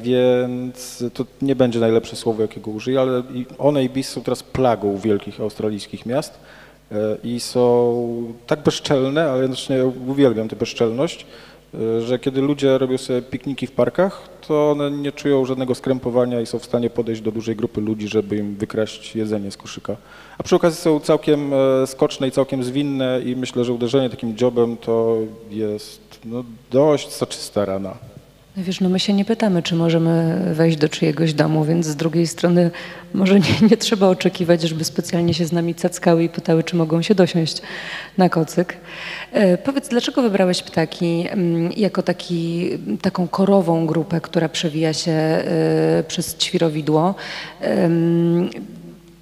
[0.01, 3.23] więc to nie będzie najlepsze słowo, jakiego użyję, ale
[3.57, 6.39] one i bis są teraz plagą wielkich australijskich miast
[6.91, 11.25] e, i są tak bezczelne, ale jednocześnie uwielbiam tę bezczelność,
[11.73, 16.41] Y, Że kiedy ludzie robią sobie pikniki w parkach, to one nie czują żadnego skrępowania
[16.41, 19.95] i są w stanie podejść do dużej grupy ludzi, żeby im wykraść jedzenie z koszyka.
[20.37, 24.37] A przy okazji są całkiem e, skoczne i całkiem zwinne i myślę, że uderzenie takim
[24.37, 25.17] dziobem to
[25.51, 28.08] jest no, dość soczysta rana.
[28.59, 31.95] No Wiesz, no my się nie pytamy, czy możemy wejść do czyjegoś domu, więc z
[31.95, 32.71] drugiej strony
[33.13, 37.01] może nie, nie trzeba oczekiwać, żeby specjalnie się z nami cackały i pytały, czy mogą
[37.01, 37.61] się dosiąść
[38.17, 38.77] na kocyk.
[39.31, 42.69] E, powiedz, dlaczego wybrałeś ptaki mm, jako taki,
[43.01, 47.15] taką korową grupę, która przewija się e, przez ćwirowidło?
[47.61, 48.49] Em,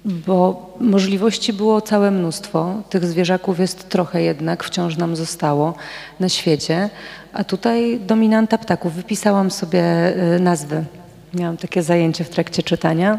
[0.08, 2.82] bo możliwości było całe mnóstwo.
[2.90, 5.74] Tych zwierzaków jest trochę jednak, wciąż nam zostało
[6.20, 6.90] na świecie.
[7.32, 8.94] A tutaj dominanta ptaków.
[8.94, 9.82] Wypisałam sobie
[10.36, 10.84] y, nazwy.
[11.34, 13.18] Miałam takie zajęcie w trakcie czytania.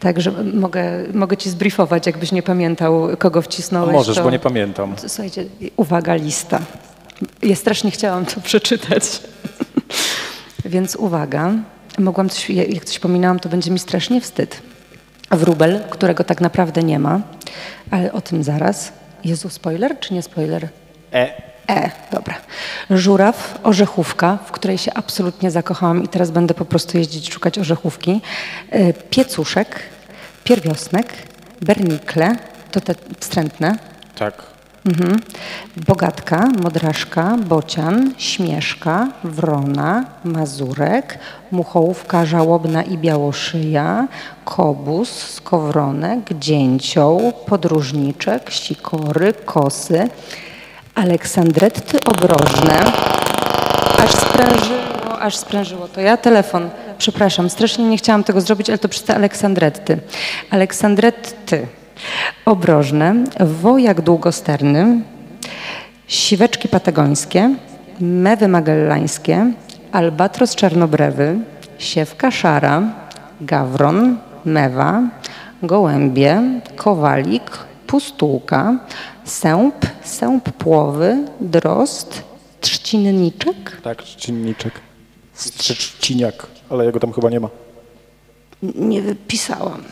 [0.00, 3.92] Także mogę, mogę ci zbriefować, jakbyś nie pamiętał, kogo wcisnąłeś.
[3.92, 4.22] Możesz, to...
[4.24, 4.94] bo nie pamiętam.
[5.06, 5.44] Słuchajcie,
[5.76, 6.60] uwaga, lista.
[7.42, 9.20] Ja strasznie chciałam to przeczytać.
[10.64, 11.52] Więc uwaga.
[11.98, 14.62] Mogłam coś, jak coś pominęłam, to będzie mi strasznie wstyd.
[15.30, 17.20] Wróbel, którego tak naprawdę nie ma,
[17.90, 18.92] ale o tym zaraz.
[19.24, 20.68] Jezu, spoiler czy nie spoiler?
[21.12, 21.53] E.
[21.70, 22.34] E, dobra.
[22.90, 28.20] Żuraw, orzechówka, w której się absolutnie zakochałam i teraz będę po prostu jeździć szukać orzechówki.
[28.70, 29.80] E, Piecuszek,
[30.44, 31.12] pierwiosnek,
[31.60, 32.36] bernikle,
[32.70, 33.78] to te wstrętne.
[34.14, 34.42] Tak.
[34.86, 35.20] Mhm.
[35.76, 41.18] Bogatka, modraszka, bocian, śmieszka, wrona, mazurek,
[41.50, 44.08] muchołówka żałobna i białoszyja,
[44.44, 50.08] kobus, skowronek, dzięcioł, podróżniczek, sikory, kosy,
[50.94, 52.78] aleksandretty obrożne.
[54.04, 55.88] Aż sprężyło, aż sprężyło.
[55.88, 56.70] To ja telefon.
[56.98, 59.98] Przepraszam, strasznie nie chciałam tego zrobić, ale to przez te aleksandretty.
[60.50, 61.66] Aleksandretty
[62.44, 65.00] obrożne, wojak długosterny,
[66.06, 67.54] siweczki patagońskie,
[68.00, 69.52] mewy magellańskie,
[69.92, 71.38] albatros czarnobrewy,
[71.78, 72.82] siewka szara,
[73.40, 75.02] gawron, mewa,
[75.62, 76.42] gołębie,
[76.76, 77.50] kowalik,
[77.98, 78.78] pustułka,
[79.24, 82.22] sęp, sęp płowy, drozd,
[82.60, 84.72] trzcinniczek, Tak, czynniczek.
[85.34, 87.48] Trzciniak, ale jego tam chyba nie ma.
[88.62, 89.82] nie wypisałam.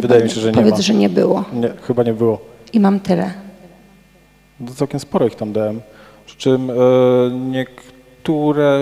[0.00, 0.82] Wydaje mi się, że nie Powiedz, ma.
[0.82, 1.44] że nie było.
[1.52, 2.38] Nie, chyba nie było.
[2.72, 3.30] I mam tyle.
[4.60, 5.80] No całkiem sporo ich tam dałem.
[6.26, 6.74] Przy czym e,
[7.50, 7.93] niektóre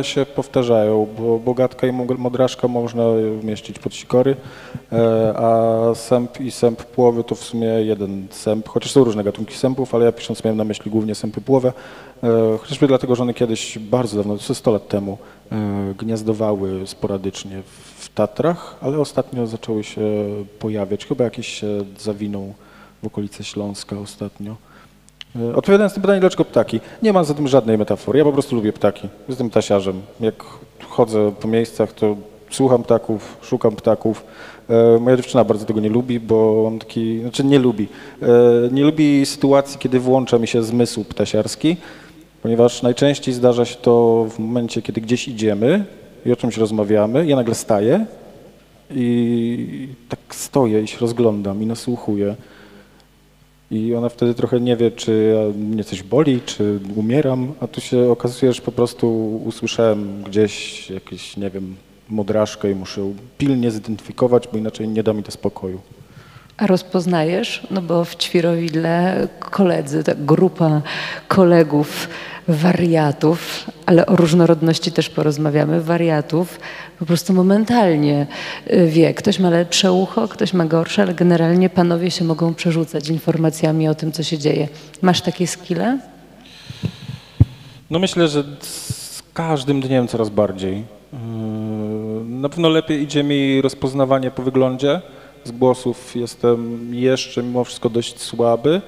[0.03, 3.03] się powtarzają, bo bogatka i Mo- modraszka można
[3.43, 4.37] umieścić pod sikory,
[4.93, 9.55] e, a sęp i sęp płowy to w sumie jeden sęp, chociaż są różne gatunki
[9.55, 11.73] sępów, ale ja pisząc miałem na myśli głównie sępy płowe,
[12.23, 15.19] e, chociażby dlatego, że one kiedyś bardzo dawno, to 100 lat temu,
[15.53, 17.63] e, gniazdowały sporadycznie
[17.99, 20.01] w Tatrach, ale ostatnio zaczęły się
[20.59, 21.67] pojawiać, chyba jakieś się
[21.99, 22.53] zawiną
[23.03, 24.57] w okolice Śląska ostatnio.
[25.41, 28.19] E, Odpowiadając na pytanie, dlaczego ptaki, nie mam za tym żadnej metafory.
[28.19, 29.09] Ja po prostu lubię ptaki.
[29.29, 30.03] Jestem ptasiarzem.
[30.21, 30.45] Jak
[30.89, 32.17] chodzę po miejscach, to
[32.51, 34.25] słucham ptaków, szukam ptaków.
[34.71, 37.89] E, Moja dziewczyna bardzo tego nie lubi, bo mam taki, znaczy nie lubi.
[38.23, 38.27] E,
[38.73, 41.77] Nie lubi sytuacji, kiedy włącza mi się zmysł ptasiarski,
[42.43, 45.85] ponieważ najczęściej zdarza się to w momencie, kiedy gdzieś idziemy
[46.27, 47.27] i o czymś rozmawiamy.
[47.27, 48.07] Ja nagle staję
[48.91, 52.35] i tak stoję i się rozglądam i nasłuchuję.
[53.73, 58.11] I ona wtedy trochę nie wie, czy mnie coś boli, czy umieram, a tu się
[58.11, 61.77] okazuje, że po prostu usłyszałem gdzieś jakieś, nie wiem,
[62.09, 65.81] modraszkę i muszę pilnie zidentyfikować, bo inaczej nie da mi to spokoju.
[66.57, 67.67] A rozpoznajesz?
[67.71, 70.83] No bo w Ćwirowidle koledzy, ta grupa
[71.29, 72.09] kolegów,
[72.49, 76.61] wariatów, ale o różnorodności też porozmawiamy, wariatów,
[76.99, 78.27] po prostu momentalnie
[78.73, 79.15] y, wie.
[79.15, 83.95] Ktoś ma lepsze ucho, ktoś ma gorsze, ale generalnie panowie się mogą przerzucać informacjami o
[83.95, 84.69] tym, co się dzieje.
[85.03, 85.99] Masz takie skille?
[87.91, 90.77] No myślę, że z każdym dniem coraz bardziej.
[91.13, 91.19] Yy,
[92.25, 95.01] Na pewno lepiej idzie mi rozpoznawanie po wyglądzie.
[95.45, 98.81] Z głosów jestem jeszcze mimo wszystko dość słaby,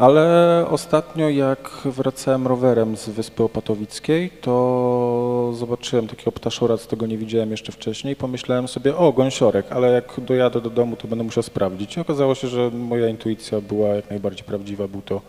[0.00, 7.18] ale ostatnio jak wracałem rowerem z Wyspy Opatowickiej, to zobaczyłem takiego ptaszora, co tego nie
[7.18, 8.16] widziałem jeszcze wcześniej.
[8.16, 11.96] Pomyślałem sobie, o, gąsiorek, ale jak dojadę do domu, to będę musiał sprawdzić.
[11.96, 15.20] I okazało się, że moja intuicja była jak najbardziej prawdziwa, był to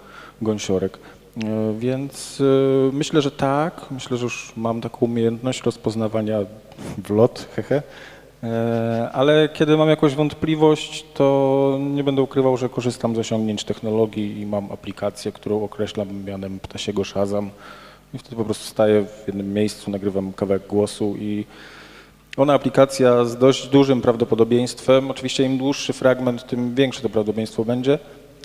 [0.41, 0.97] gąsiorek.
[1.43, 3.85] E, Więc e, myślę, że tak.
[3.91, 6.39] Myślę, że już mam taką umiejętność rozpoznawania
[7.03, 7.81] w lot, hehe.
[8.43, 14.39] E, Ale kiedy mam jakąś wątpliwość, to nie będę ukrywał, że korzystam z osiągnięć technologii
[14.39, 17.49] i mam aplikację, którą określam mianem ptasiego Shazam.
[18.13, 21.45] I wtedy po prostu staję w jednym miejscu, nagrywam kawałek głosu i
[22.37, 27.99] ona aplikacja z dość dużym prawdopodobieństwem, oczywiście im dłuższy fragment, tym większe to prawdopodobieństwo będzie,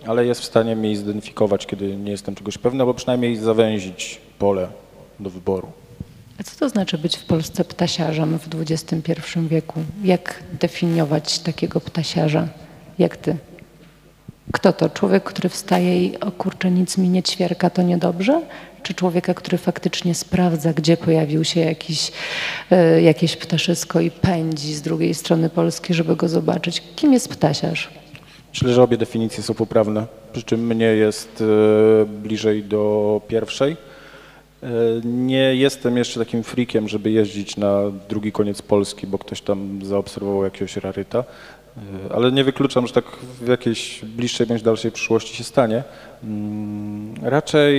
[0.06, 4.68] ale jest w stanie mi zidentyfikować, kiedy nie jestem czegoś pewny, albo przynajmniej zawęzić pole
[5.20, 5.68] do wyboru.
[6.40, 9.12] A co to znaczy być w Polsce ptasiarzem w XXI
[9.48, 9.80] wieku?
[10.04, 12.48] Jak definiować takiego ptasiarza
[12.98, 13.36] jak ty?
[14.52, 14.90] Kto to?
[14.90, 18.42] Człowiek, który wstaje i o kurczę, nic mi nie ćwierka, to niedobrze?
[18.82, 22.12] Czy człowieka, który faktycznie sprawdza, gdzie pojawił się jakiś,
[22.70, 26.82] e, jakieś ptaszysko i pędzi z drugiej strony Polski, żeby go zobaczyć?
[26.96, 27.88] Kim jest ptasiarz?
[28.52, 31.42] Myślę, że obie definicje są poprawne, przy czym mnie jest
[32.02, 33.76] e, bliżej do pierwszej.
[34.62, 34.66] E,
[35.04, 40.44] Nie jestem jeszcze takim freakiem, żeby jeździć na drugi koniec Polski, bo ktoś tam zaobserwował
[40.44, 41.24] jakiegoś raryta,
[42.08, 43.04] E, ale nie wykluczam, że tak
[43.40, 45.84] w jakiejś bliższej bądź dalszej przyszłości się stanie.
[46.24, 47.74] Mm, Raczej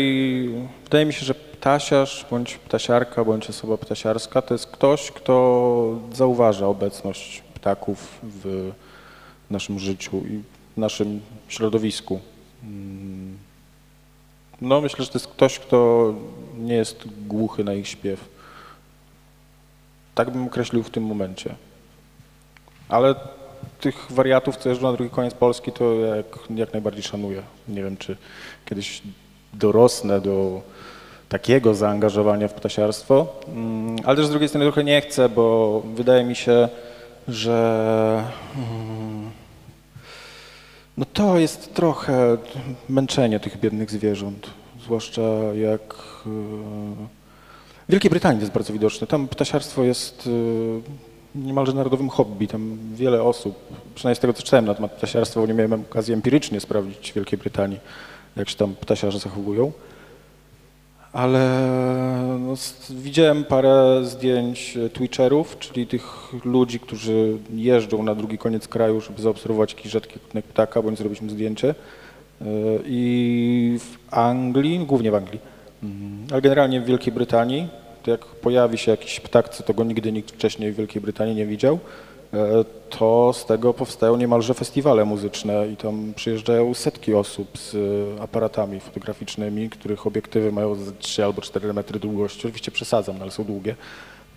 [0.83, 6.67] wydaje mi się, że ptasiarz bądź ptasiarka bądź osoba ptasiarska to jest ktoś, kto zauważa
[6.67, 8.71] obecność ptaków w
[9.49, 10.41] naszym życiu i
[10.75, 12.19] w naszym środowisku.
[12.63, 13.37] Mm,
[14.61, 16.13] No myślę, że to jest ktoś, kto
[16.67, 18.29] nie jest głuchy na ich śpiew.
[20.15, 21.55] Tak bym określił w tym momencie.
[22.89, 23.15] Ale
[23.79, 26.25] tych wariatów, co jeżdżą na drugi koniec Polski, to jak,
[26.55, 27.41] jak najbardziej szanuję.
[27.67, 28.17] Nie wiem, czy
[28.65, 29.01] kiedyś
[29.53, 30.61] dorosnę do
[31.29, 36.23] takiego zaangażowania w ptasiarstwo, Mm, ale też z drugiej strony trochę nie chcę, bo wydaje
[36.23, 36.69] mi się,
[37.27, 38.23] że
[38.55, 39.31] mm,
[40.97, 42.37] no to jest trochę
[42.89, 44.49] męczenie tych biednych zwierząt,
[44.87, 45.21] zwłaszcza
[45.55, 46.29] jak e,
[47.87, 49.07] w Wielkiej Brytanii to jest bardzo widoczne.
[49.07, 50.29] Tam ptasiarstwo jest
[51.35, 52.47] e, niemalże narodowym hobby.
[52.47, 53.55] Tam wiele osób,
[53.95, 57.15] przynajmniej z tego co czytałem na temat ptasiarstwa, bo nie miałem okazji empirycznie sprawdzić w
[57.15, 57.79] Wielkiej Brytanii,
[58.35, 59.71] jak się tam ptasiarze zachowują.
[61.13, 61.39] Ale
[62.39, 62.53] no,
[62.89, 69.21] widziałem parę zdjęć e, Twitcherów, czyli tych ludzi, którzy jeżdżą na drugi koniec kraju, żeby
[69.21, 71.75] zaobserwować jakiś rzadki gatunek ptaka, bądź zrobić mu zdjęcie.
[72.41, 72.45] E,
[72.85, 75.39] I w Anglii, głównie w Anglii,
[75.83, 77.67] mm, ale generalnie w Wielkiej Brytanii,
[78.03, 81.45] to jak pojawi się jakiś ptak, co tego nigdy nikt wcześniej w Wielkiej Brytanii nie
[81.45, 81.79] widział,
[82.33, 87.75] e, to z tego powstają niemalże festiwale muzyczne i tam przyjeżdżają setki osób z
[88.21, 92.39] aparatami fotograficznymi, których obiektywy mają z 3 albo 4 metry długości.
[92.39, 93.75] Oczywiście przesadzam, no ale są długie.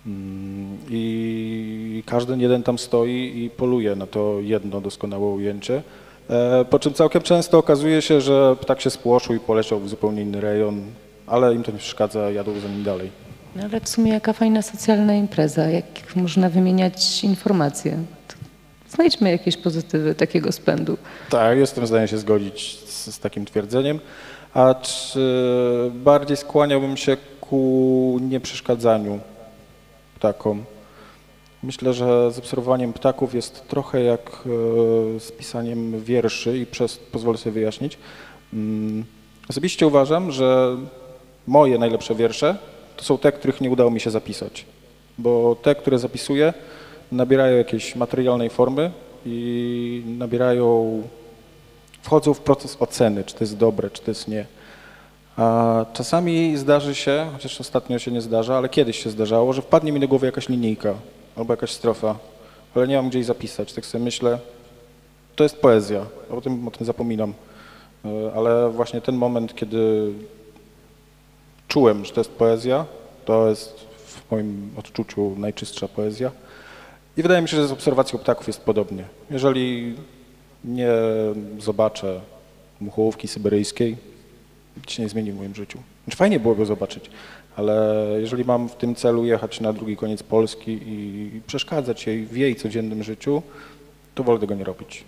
[0.05, 5.83] Mm, I każdy jeden tam stoi i poluje na to jedno doskonałe ujęcie.
[6.31, 10.21] E, Po czym całkiem często okazuje się, że ptak się spłoszył i poleciał w zupełnie
[10.21, 10.81] inny rejon,
[11.27, 13.11] ale im to nie przeszkadza, jadą za nim dalej.
[13.55, 17.97] No ale w sumie jaka fajna socjalna impreza, jak można wymieniać informacje.
[18.89, 20.97] Znajdźmy jakieś pozytywy takiego spędu.
[21.29, 23.99] Tak, jestem w stanie się zgodzić z, z takim twierdzeniem.
[24.53, 25.19] A czy
[25.93, 29.19] bardziej skłaniałbym się ku nieprzeszkadzaniu
[30.15, 30.63] ptakom?
[31.63, 37.37] Myślę, że z obserwowaniem ptaków jest trochę jak e, z pisaniem wierszy i przez, pozwolę
[37.37, 37.97] sobie wyjaśnić.
[38.53, 39.05] Mm,
[39.49, 40.77] Osobiście uważam, że
[41.47, 42.57] moje najlepsze wiersze
[42.97, 44.65] to są te, których nie udało mi się zapisać,
[45.17, 46.53] bo te, które zapisuję,
[47.11, 48.91] nabierają jakiejś materialnej formy
[49.25, 51.01] i nabierają,
[52.01, 54.45] wchodzą w proces oceny, czy to jest dobre, czy to jest nie.
[55.37, 59.91] A czasami zdarzy się, chociaż ostatnio się nie zdarza, ale kiedyś się zdarzało, że wpadnie
[59.91, 60.93] mi do głowy jakaś linijka
[61.35, 62.15] albo jakaś strofa,
[62.75, 63.73] ale nie mam gdzie jej zapisać.
[63.73, 64.39] Tak sobie myślę,
[65.35, 67.33] to jest poezja, a potem o tym zapominam.
[68.05, 70.11] E, Ale właśnie ten moment, kiedy
[71.67, 72.85] czułem, że to jest poezja,
[73.25, 76.31] to jest w moim odczuciu najczystsza poezja.
[77.17, 79.03] I wydaje mi się, że z obserwacją ptaków jest podobnie.
[79.31, 79.95] Jeżeli
[80.65, 80.93] nie
[81.59, 82.21] zobaczę
[82.81, 83.97] muchołówki syberyjskiej,
[84.77, 85.79] nic się nie zmieni w moim życiu.
[86.03, 87.09] Znaczy fajnie było go zobaczyć,
[87.55, 92.37] ale jeżeli mam w tym celu jechać na drugi koniec Polski i przeszkadzać jej w
[92.37, 93.41] jej codziennym życiu,
[94.15, 95.03] to wolę tego nie robić.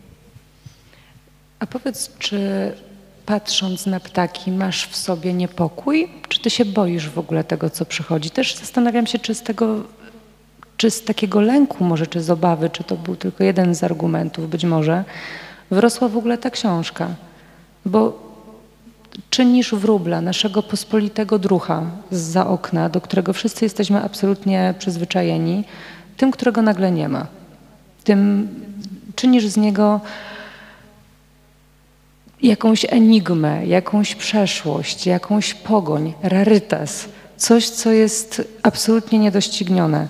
[1.59, 2.71] A powiedz, czy
[3.25, 6.09] patrząc na ptaki masz w sobie niepokój?
[6.29, 8.29] Czy ty się boisz w ogóle tego, co przychodzi?
[8.29, 9.83] Też zastanawiam się, czy z tego,
[10.77, 14.49] czy z takiego lęku może, czy z obawy, czy to był tylko jeden z argumentów,
[14.49, 15.03] być może,
[15.71, 17.15] wyrosła w ogóle ta książka.
[17.85, 18.32] Bo
[19.29, 25.63] czynisz wróbla, naszego pospolitego drucha za okna, do którego wszyscy jesteśmy absolutnie przyzwyczajeni,
[26.17, 27.27] tym, którego nagle nie ma.
[28.03, 28.49] Tym
[29.15, 30.01] czynisz z niego
[32.41, 40.07] jakąś enigmę, jakąś przeszłość, jakąś pogoń, rarytas, coś, co jest absolutnie niedoścignione.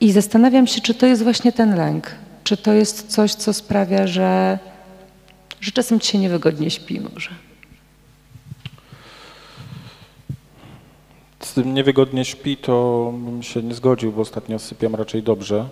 [0.00, 2.10] I zastanawiam się, czy to jest właśnie ten lęk,
[2.44, 4.58] czy to jest coś, co sprawia, że,
[5.60, 7.30] że czasem ci się niewygodnie śpi może.
[11.39, 15.64] Z tym niewygodnie śpi, to bym się nie zgodził, bo ostatnio sypiam raczej dobrze,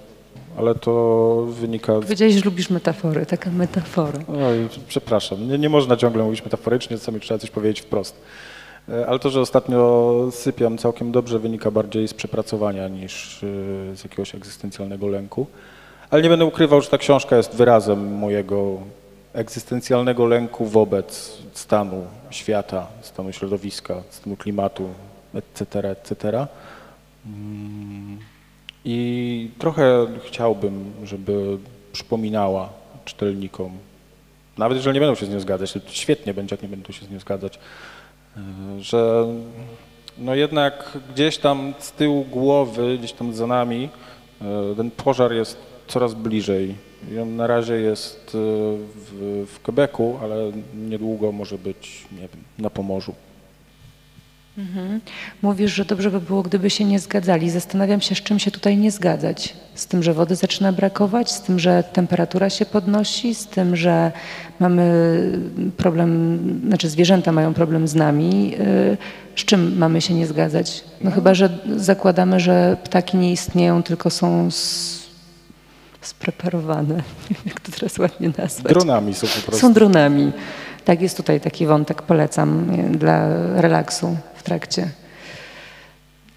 [0.59, 4.18] ale to wynika Powiedziałeś, że lubisz metafory, taka metafora.
[4.29, 8.20] Oj, przepraszam, nie, nie można ciągle mówić metaforycznie, czasami trzeba coś powiedzieć wprost.
[8.89, 13.47] E, Ale to, że ostatnio sypiam całkiem dobrze, wynika bardziej z przepracowania niż e,
[13.97, 15.47] z jakiegoś egzystencjalnego lęku.
[16.11, 18.79] Ale nie będę ukrywał, że ta książka jest wyrazem mojego
[19.33, 24.89] egzystencjalnego lęku wobec stanu świata, stanu środowiska, stanu klimatu,
[25.35, 26.47] etc., etc.
[27.26, 28.18] Mm,
[28.85, 31.59] I trochę chciałbym, żeby
[31.93, 32.68] przypominała
[33.05, 33.72] czytelnikom,
[34.59, 37.07] nawet jeżeli nie będą się z nią zgadzać, to świetnie będzie, jak nie będą się
[37.07, 37.59] z nią zgadzać,
[38.37, 38.41] e,
[38.81, 39.26] że
[40.18, 43.89] no jednak gdzieś tam z tyłu głowy, gdzieś tam za nami,
[44.43, 45.57] e, ten pożar jest
[45.89, 46.74] coraz bliżej.
[47.12, 48.39] I on na razie jest e,
[48.95, 53.14] w, w Quebecu, ale niedługo może być, nie wiem, na Pomorzu.
[54.59, 55.00] Mhm.
[55.42, 57.50] Mówisz, że dobrze by było, gdyby się nie zgadzali.
[57.50, 59.54] Zastanawiam się, z czym się tutaj nie zgadzać.
[59.74, 64.12] Z tym, że wody zaczyna brakować, z tym, że temperatura się podnosi, z tym, że
[64.61, 64.92] mamy
[65.76, 68.50] problem, znaczy zwierzęta mają problem z nami.
[68.50, 68.96] Yy,
[69.36, 70.84] Z czym mamy się nie zgadzać?
[71.00, 74.98] No chyba, że zakładamy, że ptaki nie istnieją, tylko są s-
[76.00, 76.94] spreparowane.
[77.30, 78.72] Nie wiem, jak to teraz ładnie nazwać.
[78.72, 79.61] Dronami są po prostu.
[79.61, 80.32] Są dronami.
[80.84, 83.28] Tak, jest tutaj taki wątek, polecam e, dla
[83.61, 84.16] relaksu
[84.49, 84.88] trakcie.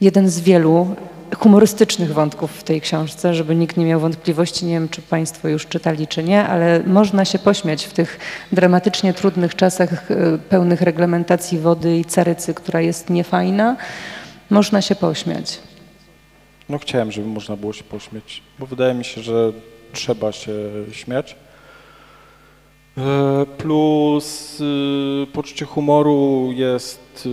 [0.01, 0.95] Jeden z wielu
[1.37, 5.65] humorystycznych wątków w tej książce, żeby nikt nie miał wątpliwości, nie wiem czy Państwo już
[5.67, 8.19] czytali czy nie, ale można się pośmiać w tych
[8.51, 13.77] dramatycznie trudnych czasach e, pełnych reglamentacji wody i carycy, która jest niefajna.
[14.49, 15.59] Można się pośmiać.
[16.69, 19.51] No chciałem, żeby można było się pośmiać, bo wydaje mi się, że
[19.93, 20.53] trzeba się
[20.91, 21.35] śmiać.
[22.97, 27.27] E, Plus y, poczucie humoru jest,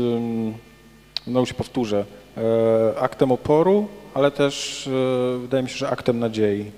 [1.28, 2.04] no już się powtórzę,
[2.36, 6.70] e, aktem oporu, ale też e, wydaje mi się, że aktem nadziei.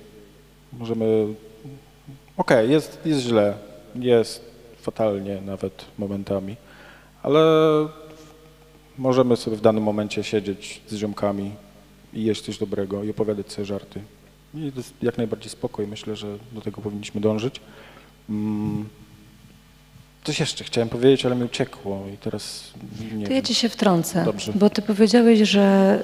[0.79, 1.27] Możemy,
[2.37, 3.55] okej, jest, jest źle,
[3.95, 6.57] jest fatalnie nawet momentami,
[7.23, 7.41] ale
[8.99, 11.51] możemy sobie w danym momencie siedzieć z ziomkami
[12.15, 14.01] i jeść coś dobrego i opowiadać sobie żarty.
[14.55, 15.87] I to jest jak najbardziej spokoj.
[15.87, 17.61] Myślę, że do tego powinniśmy dążyć.
[18.31, 18.89] Mm.
[20.25, 22.71] Coś jeszcze chciałem powiedzieć, ale mi uciekło i teraz
[23.15, 23.43] nie To ja wiem.
[23.45, 24.53] ci się wtrącę, Dobrze.
[24.55, 25.99] bo ty powiedziałeś, że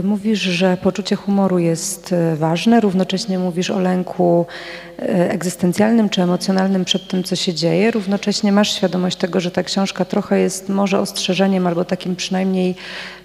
[0.00, 4.46] y, mówisz, że poczucie humoru jest y, ważne, równocześnie mówisz o lęku
[4.98, 9.62] y, egzystencjalnym czy emocjonalnym przed tym, co się dzieje, równocześnie masz świadomość tego, że ta
[9.62, 12.74] książka trochę jest może ostrzeżeniem albo takim przynajmniej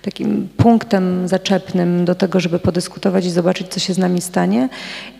[0.05, 4.69] takim punktem zaczepnym do tego, żeby podyskutować i zobaczyć, co się z nami stanie.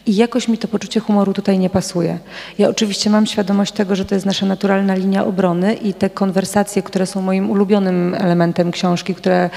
[0.06, 2.20] I jakoś mi to poczucie humoru tutaj nie pasuje.
[2.58, 6.84] Ja oczywiście mam świadomość tego, że to jest nasza naturalna linia obrony i te konwersacje,
[6.84, 9.50] które są moim ulubionym elementem książki, które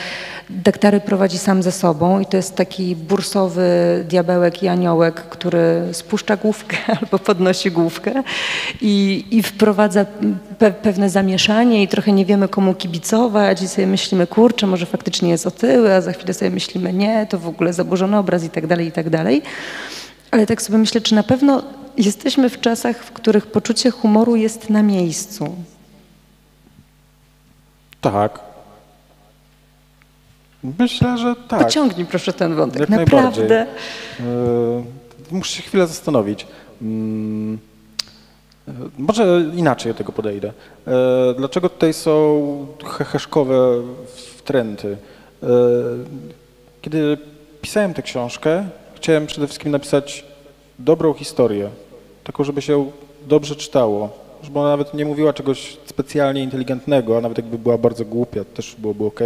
[0.51, 3.69] Daktary prowadzi sam ze sobą i to jest taki bursowy
[4.09, 8.23] diabełek i aniołek, który spuszcza główkę albo podnosi główkę
[8.81, 10.07] i, i wprowadza
[10.59, 15.31] pe pewne zamieszanie i trochę nie wiemy komu kibicować i sobie myślimy, kurczę, może faktycznie
[15.31, 18.67] jest otyły, a za chwilę sobie myślimy, nie, to w ogóle zaburzony obraz i tak
[18.67, 19.43] dalej, i tak dalej.
[20.31, 21.63] Ale tak sobie myślę, czy na pewno
[21.97, 25.57] jesteśmy w czasach, w których poczucie humoru jest na miejscu.
[28.01, 28.41] Tak.
[30.79, 31.65] Myślę, że tak.
[31.65, 32.81] Pociągnij proszę ten wątek.
[32.81, 33.67] Jak Naprawdę.
[34.21, 34.25] E,
[35.31, 36.47] Muszę się chwilę zastanowić.
[36.83, 37.59] Mm,
[38.99, 40.53] Może inaczej do tego podejdę.
[40.87, 40.93] E,
[41.37, 43.83] Dlaczego tutaj są heheszkowe
[44.37, 44.97] wtręty?
[45.43, 45.47] E,
[46.83, 47.19] Kiedy
[47.61, 50.25] pisałem tę książkę, chciałem przede wszystkim napisać
[50.79, 51.71] dobrą historię,
[52.25, 52.91] taką, żeby się
[53.29, 54.09] dobrze czytało,
[54.43, 58.75] żeby ona nawet nie mówiła czegoś specjalnie inteligentnego, a nawet jakby była bardzo głupia, też
[58.79, 59.21] byłoby ok.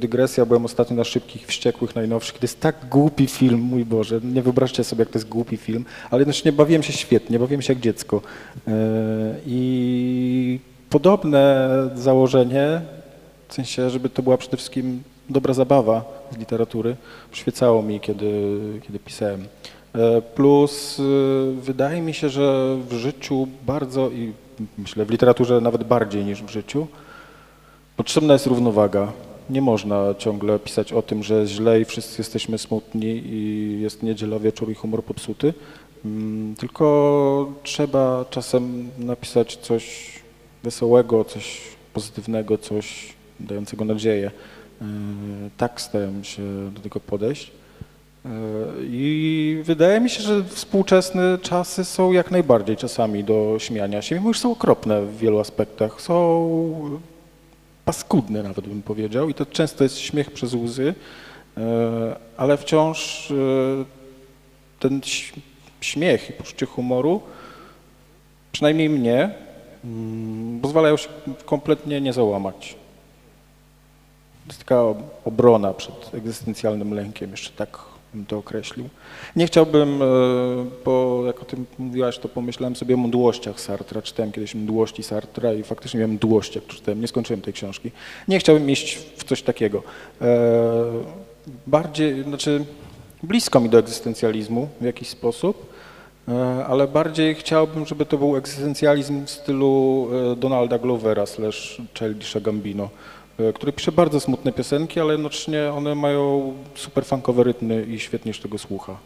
[0.00, 4.42] Dygresja, byłem ostatnio na Szybkich Wściekłych najnowszych, to jest tak głupi film, mój Boże, nie
[4.42, 7.82] wyobraźcie sobie, jak to jest głupi film, ale jednocześnie bawiłem się świetnie, bawiłem się jak
[7.82, 8.22] dziecko.
[8.68, 8.72] E,
[9.46, 10.60] I
[10.90, 12.80] podobne założenie,
[13.48, 16.96] w sensie, żeby to była przede wszystkim dobra zabawa z literatury,
[17.30, 19.44] przyświecało mi, kiedy, kiedy pisałem.
[19.94, 21.00] E, Plus
[21.60, 24.32] wydaje mi się, że w życiu bardzo i
[24.78, 26.86] myślę w literaturze nawet bardziej niż w życiu
[27.98, 29.12] potrzebna jest równowaga.
[29.50, 34.38] Nie można ciągle pisać o tym, że źle i wszyscy jesteśmy smutni i jest niedziela
[34.38, 35.54] wieczór i humor popsuty,
[36.04, 40.12] Mm, tylko trzeba czasem napisać coś
[40.62, 41.60] wesołego, coś
[41.92, 44.30] pozytywnego, coś dającego nadzieję.
[44.82, 44.84] E,
[45.56, 46.42] Tak starałem się
[46.74, 47.50] do tego podejść.
[48.24, 48.28] E,
[48.82, 54.32] I wydaje mi się, że współczesne czasy są jak najbardziej czasami do śmiania się, mimo
[54.32, 56.00] że są okropne w wielu aspektach.
[56.00, 57.00] Są
[57.88, 60.94] paskudne nawet bym powiedział i to często jest śmiech przez łzy,
[61.56, 63.34] e, ale wciąż e,
[64.80, 65.00] ten
[65.80, 67.20] śmiech i poczucie humoru,
[68.52, 69.34] przynajmniej mnie,
[69.84, 71.08] mm, pozwalają się
[71.44, 72.76] kompletnie nie załamać.
[74.46, 74.82] jest taka
[75.24, 77.78] obrona przed egzystencjalnym lękiem, jeszcze tak
[78.14, 78.88] bym to określił.
[79.36, 80.06] Nie chciałbym, e,
[80.84, 84.02] bo jak o tym mówiłaś, to pomyślałem sobie o mdłościach Sartra.
[84.02, 87.00] Czytałem kiedyś mdłości Sartra i faktycznie miałem mdłości, jak przeczytałem.
[87.00, 87.90] Nie skończyłem tej książki.
[88.28, 89.82] Nie chciałbym iść w coś takiego.
[90.20, 90.84] E,
[91.66, 92.64] bardziej, znaczy
[93.22, 95.72] blisko mi do egzystencjalizmu w jakiś sposób,
[96.28, 102.88] e, ale bardziej chciałbym, żeby to był egzystencjalizm w stylu Donalda Glovera slash Childisha Gambino
[103.54, 108.42] który pisze bardzo smutne piosenki, ale jednocześnie one mają super funkowe rytmy i świetnie się
[108.42, 108.96] tego słucha.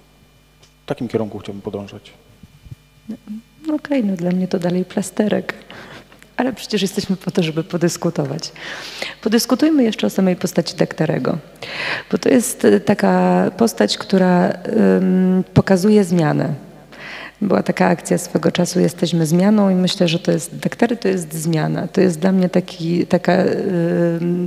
[0.83, 2.13] W takim kierunku chciałbym podążać.
[3.09, 3.17] No
[3.75, 5.55] Okej, okay, no dla mnie to dalej plasterek.
[6.37, 8.53] Ale przecież jesteśmy po to, żeby podyskutować.
[9.23, 11.39] Podyskutujmy jeszcze o samej postaci Daktarego,
[12.13, 14.53] bo to jest taka postać, która
[15.55, 16.55] pokazuje zmianę
[17.43, 21.35] była taka akcja swego czasu Jesteśmy zmianą i myślę, że to jest, daktery to jest
[21.35, 21.89] zmiana.
[21.89, 23.37] To jest dla mnie taki, taka,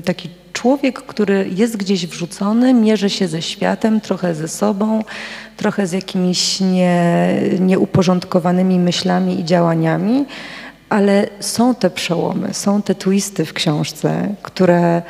[0.05, 5.03] taki człowiek, który jest gdzieś wrzucony, mierzy się ze światem, trochę ze sobą,
[5.57, 10.25] trochę z jakimiś nie, nieuporządkowanymi myślami i działaniami,
[10.89, 15.01] ale są te przełomy, są te twisty w książce, które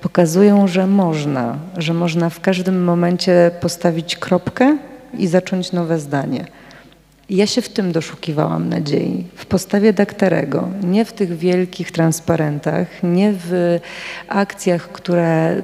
[0.00, 4.78] pokazują, że można, że można w każdym momencie postawić kropkę
[5.18, 6.44] i zacząć nowe zdanie.
[7.32, 13.32] Ja się w tym doszukiwałam nadziei, w postawie dakterego, nie w tych wielkich transparentach, nie
[13.36, 13.78] w
[14.28, 15.62] akcjach, które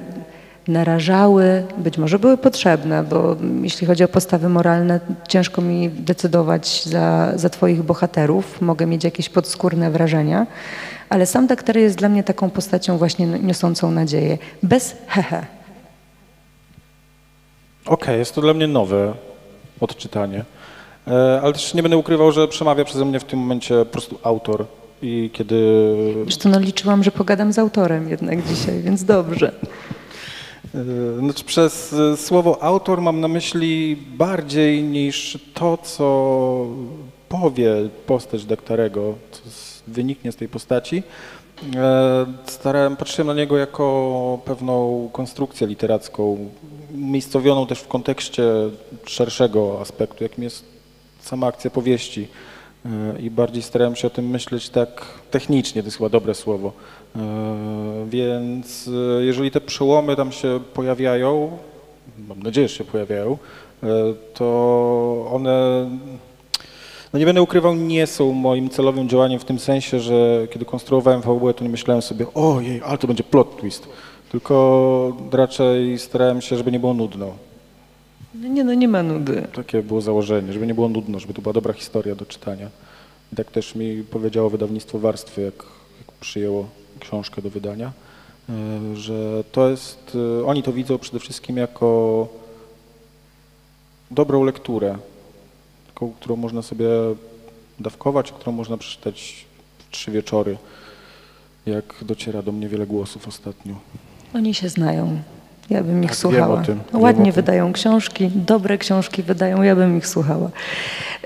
[0.67, 7.31] narażały, być może były potrzebne, bo jeśli chodzi o postawy moralne, ciężko mi decydować za,
[7.35, 10.47] za Twoich bohaterów, mogę mieć jakieś podskórne wrażenia,
[11.09, 15.45] ale sam dakter jest dla mnie taką postacią właśnie niosącą nadzieję, bez hehe.
[17.85, 19.13] Okej, okay, jest to dla mnie nowe
[19.79, 20.45] odczytanie.
[21.09, 24.19] E, ale też nie będę ukrywał, że przemawia przeze mnie w tym momencie po prostu
[24.23, 24.65] autor.
[25.01, 25.95] I kiedy.
[26.23, 29.51] Zresztą no, liczyłam, że pogadam z autorem jednak dzisiaj, więc dobrze.
[30.75, 36.65] E, znaczy przez e, słowo autor mam na myśli bardziej niż to, co
[37.29, 37.73] powie
[38.05, 39.41] postać Daktarego, co
[39.87, 41.03] wyniknie z tej postaci.
[42.45, 46.49] Starałem, patrzyłem na niego jako pewną konstrukcję literacką,
[46.95, 48.43] umiejscowioną też w kontekście
[49.05, 50.78] szerszego aspektu, jakim jest
[51.21, 52.27] sama akcja powieści
[52.85, 56.71] e, i bardziej starałem się o tym myśleć tak technicznie, to jest chyba dobre słowo.
[57.15, 57.19] E,
[58.09, 58.87] więc
[59.19, 61.57] e, jeżeli te przełomy tam się pojawiają,
[62.27, 63.37] mam nadzieję, że się pojawiają,
[64.33, 65.89] to one,
[67.13, 71.21] no nie będę ukrywał, nie są moim celowym działaniem w tym sensie, że kiedy konstruowałem
[71.21, 73.87] fabułę, to nie myślałem sobie, ojej, ale to będzie plot twist,
[74.31, 77.33] tylko raczej starałem się, żeby nie było nudno.
[78.33, 79.47] No nie, no nie ma nudy.
[79.53, 82.69] Takie było założenie, żeby nie było nudno, żeby to była dobra historia do czytania.
[83.33, 85.55] I tak też mi powiedziało wydawnictwo Warstwy, jak,
[85.97, 86.69] jak przyjęło
[86.99, 87.91] książkę do wydania,
[88.49, 88.53] e,
[88.95, 92.27] że to jest, e, oni to widzą przede wszystkim jako
[94.11, 94.97] dobrą lekturę,
[95.87, 96.87] taką, którą można sobie
[97.79, 99.45] dawkować, którą można przeczytać
[99.79, 100.57] w trzy wieczory,
[101.65, 103.75] jak dociera do mnie wiele głosów ostatnio.
[104.33, 105.21] Oni się znają.
[105.69, 106.61] Ja bym ich słuchała.
[106.61, 110.49] Tym, Ładnie wydają książki, dobre książki wydają, ja bym ich słuchała.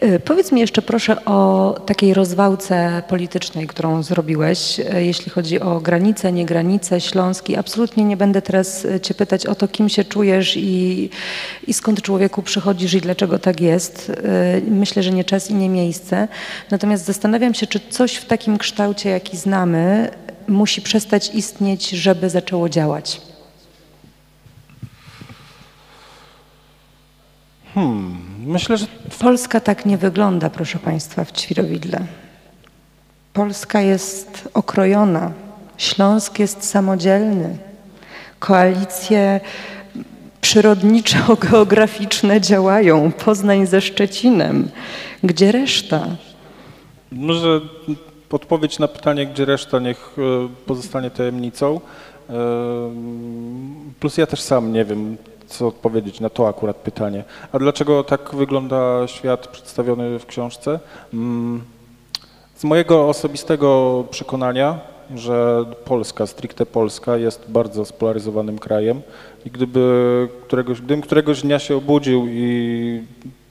[0.01, 5.79] E, powiedz mi jeszcze proszę o takiej rozwałce politycznej, którą zrobiłeś, e, jeśli chodzi o
[5.79, 7.55] granice, nie granice, Śląski.
[7.55, 11.09] Absolutnie nie będę teraz e, cię pytać o to, kim się czujesz i,
[11.67, 14.11] i skąd człowieku przychodzisz i dlaczego tak jest.
[14.67, 16.27] Myślę, że nie czas i nie miejsce.
[16.71, 20.09] Natomiast zastanawiam się, czy coś w takim kształcie, jaki znamy,
[20.47, 23.32] musi przestać istnieć, żeby zaczęło działać.
[27.73, 28.85] Hmm, myślę, że...
[29.19, 31.99] Polska tak nie wygląda, proszę Państwa, w Ćwirowidle.
[33.33, 35.31] Polska jest okrojona,
[35.77, 37.57] Śląsk jest samodzielny,
[38.39, 39.39] koalicje
[40.41, 44.69] przyrodniczo-geograficzne działają, Poznań ze Szczecinem.
[45.23, 46.07] Gdzie reszta?
[47.11, 47.61] Może
[48.31, 51.81] odpowiedź na pytanie, gdzie reszta, niech e, pozostanie tajemnicą.
[52.29, 52.33] E,
[53.99, 55.17] plus ja też sam nie wiem,
[55.53, 57.23] co odpowiedzieć na to akurat pytanie.
[57.51, 60.79] A dlaczego tak wygląda świat przedstawiony w książce?
[61.13, 61.61] Mm,
[62.55, 64.79] z mojego osobistego przekonania,
[65.15, 69.01] że Polska, stricte Polska jest bardzo spolaryzowanym krajem
[69.45, 73.03] i gdyby któregoś, gdybym któregoś dnia się obudził i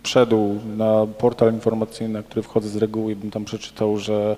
[0.03, 4.36] wszedł na portal informacyjny, na który wchodzę z reguły i bym tam przeczytał, że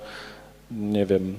[0.71, 1.37] nie wiem,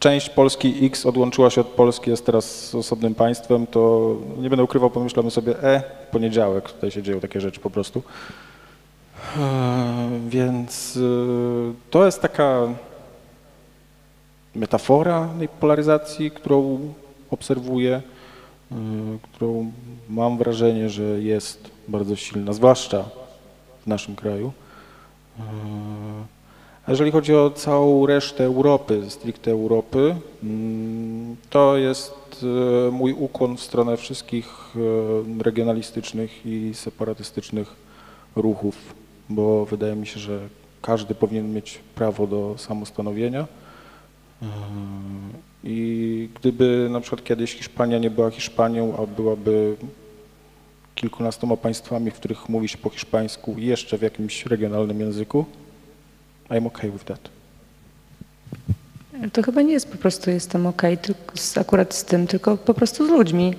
[0.00, 4.90] część Polski X odłączyła się od Polski, jest teraz osobnym państwem, to nie będę ukrywał,
[4.90, 8.02] pomyślamy sobie, e, poniedziałek, tutaj się dzieją takie rzeczy po prostu.
[9.36, 11.00] E, więc e,
[11.90, 12.68] to jest taka
[14.54, 16.92] metafora tej polaryzacji, którą
[17.30, 18.02] obserwuję,
[18.72, 18.74] y,
[19.22, 19.72] którą
[20.08, 23.04] mam wrażenie, że jest bardzo silna, zwłaszcza
[23.82, 24.52] w naszym kraju.
[26.90, 32.46] Jeżeli chodzi o całą resztę Europy, stricte Europy, mm, to jest
[32.88, 37.74] y, mój ukłon w stronę wszystkich y, regionalistycznych i separatystycznych
[38.36, 38.94] ruchów,
[39.28, 40.40] bo wydaje mi się, że
[40.82, 43.46] każdy powinien mieć prawo do samostanowienia.
[44.42, 44.48] Yy,
[45.64, 49.76] I gdyby na przykład kiedyś Hiszpania nie była Hiszpanią, a byłaby
[50.94, 55.44] kilkunastoma państwami, w których mówi się po hiszpańsku jeszcze w jakimś regionalnym języku,
[56.50, 57.28] I'm okay with that.
[59.32, 62.74] To chyba nie jest po prostu jestem okej tylko z, akurat z tym, tylko po
[62.74, 63.54] prostu z ludźmi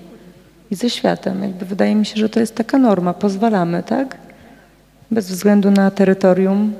[0.72, 1.44] i ze światem.
[1.44, 4.18] Jakby wydaje mi się, że to jest taka norma, pozwalamy, tak?
[5.12, 6.74] Bez względu na terytorium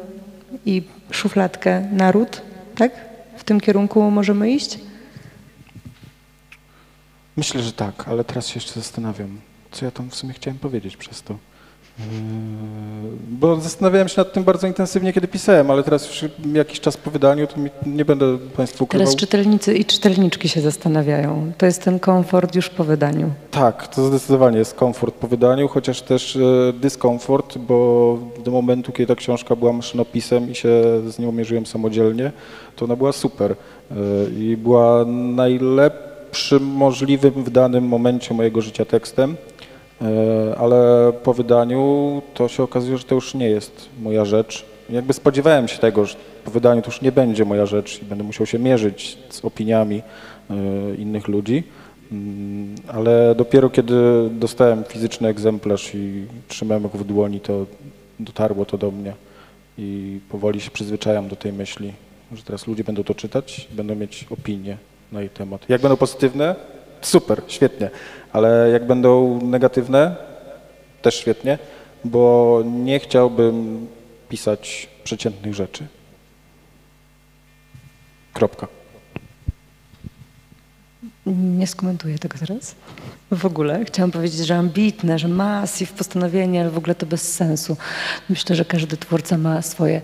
[0.66, 2.42] i szufladkę naród,
[2.76, 2.92] tak?
[3.38, 4.80] W tym kierunku możemy iść?
[7.38, 9.40] Myślę, że tak, ale teraz się jeszcze zastanawiam,
[9.72, 11.38] co ja tam w sumie chciałem powiedzieć przez to.
[12.00, 12.06] Yy,
[13.30, 17.12] Bo zastanawiałem się nad tym bardzo intensywnie, kiedy pisałem, ale teraz już jakiś czas po
[17.12, 19.06] wydaniu, to mi, nie będę Państwu ukrywał.
[19.06, 21.52] Teraz czytelnicy i czytelniczki się zastanawiają.
[21.58, 23.30] To jest ten komfort już po wydaniu.
[23.52, 26.40] Tak, to zdecydowanie jest komfort po wydaniu, chociaż też e,
[26.74, 30.70] dyskomfort, bo do momentu, kiedy ta książka była maszynopisem i się
[31.10, 32.32] z nią mierzyłem samodzielnie,
[32.76, 33.96] to ona była super e,
[34.40, 39.36] i była najlepszym możliwym w danym momencie mojego życia tekstem,
[40.58, 44.66] ale po wydaniu to się okazuje, że to już nie jest moja rzecz.
[44.90, 48.24] Jakby spodziewałem się tego, że po wydaniu to już nie będzie moja rzecz i będę
[48.24, 50.02] musiał się mierzyć z opiniami
[50.50, 50.56] e,
[50.96, 51.64] innych ludzi.
[52.12, 57.66] Mm, Ale dopiero kiedy dostałem fizyczny egzemplarz i trzymałem go w dłoni, to
[58.20, 59.14] dotarło to do mnie
[59.78, 61.94] i powoli się przyzwyczajam do tej myśli,
[62.34, 64.78] że teraz ludzie będą to czytać i będą mieć opinie
[65.12, 65.70] na jej temat.
[65.70, 66.56] Jak będą pozytywne,
[67.02, 67.90] super, świetnie,
[68.34, 70.16] ale jak będą negatywne,
[71.02, 71.58] też świetnie,
[72.06, 73.88] bo nie chciałbym
[74.30, 75.88] pisać przeciętnych rzeczy.
[78.34, 78.68] Kropka.
[81.26, 82.76] Nie skomentuję tego teraz.
[83.32, 83.86] W ogóle.
[83.86, 87.78] Chciałam powiedzieć, że ambitne, że masyw, postanowienie, ale w ogóle to bez sensu.
[88.30, 90.02] Myślę, że każdy twórca ma swoje.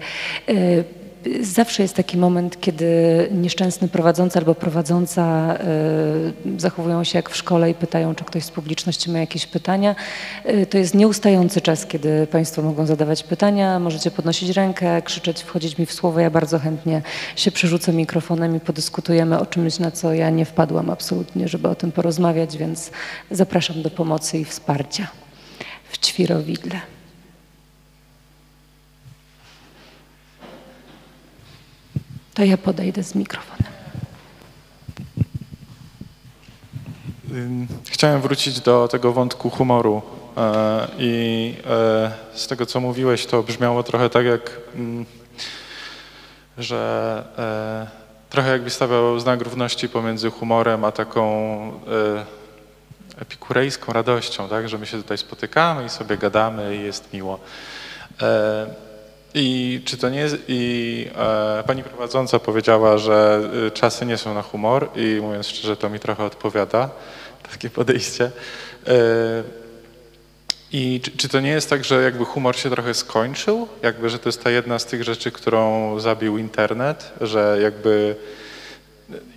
[1.41, 2.85] Zawsze jest taki moment, kiedy
[3.31, 8.51] nieszczęsny prowadzący albo prowadząca e, zachowują się jak w szkole i pytają, czy ktoś z
[8.51, 9.95] publiczności ma jakieś pytania.
[10.43, 15.77] E, To jest nieustający czas, kiedy Państwo mogą zadawać pytania, możecie podnosić rękę, krzyczeć, wchodzić
[15.77, 16.19] mi w słowo.
[16.19, 17.01] Ja bardzo chętnie
[17.35, 21.75] się przerzucę mikrofonem i podyskutujemy o czymś, na co ja nie wpadłam absolutnie, żeby o
[21.75, 22.91] tym porozmawiać, więc
[23.31, 25.07] zapraszam do pomocy i wsparcia
[25.89, 26.96] w ćwirowidle.
[32.37, 33.71] To ja podejdę z mikrofonem.
[37.89, 40.01] Chciałem wrócić do tego wątku humoru
[40.37, 45.05] e, i e, z tego, co mówiłeś, to brzmiało trochę tak, jak, mm,
[46.57, 51.71] że e, trochę jakby stawiał znak równości pomiędzy humorem a taką
[53.19, 57.39] epikurejską radością, tak, że my się tutaj spotykamy i sobie gadamy i jest miło.
[59.39, 64.33] I czy to nie jest, i e, pani prowadząca powiedziała, że y, czasy nie są
[64.33, 66.89] na humor i mówiąc szczerze, to mi trochę odpowiada
[67.51, 68.31] takie podejście.
[68.87, 69.43] E,
[70.71, 73.67] I czy, czy to nie jest tak, że jakby humor się trochę skończył?
[73.83, 78.15] Jakby, że to jest ta jedna z tych rzeczy, którą zabił internet, że jakby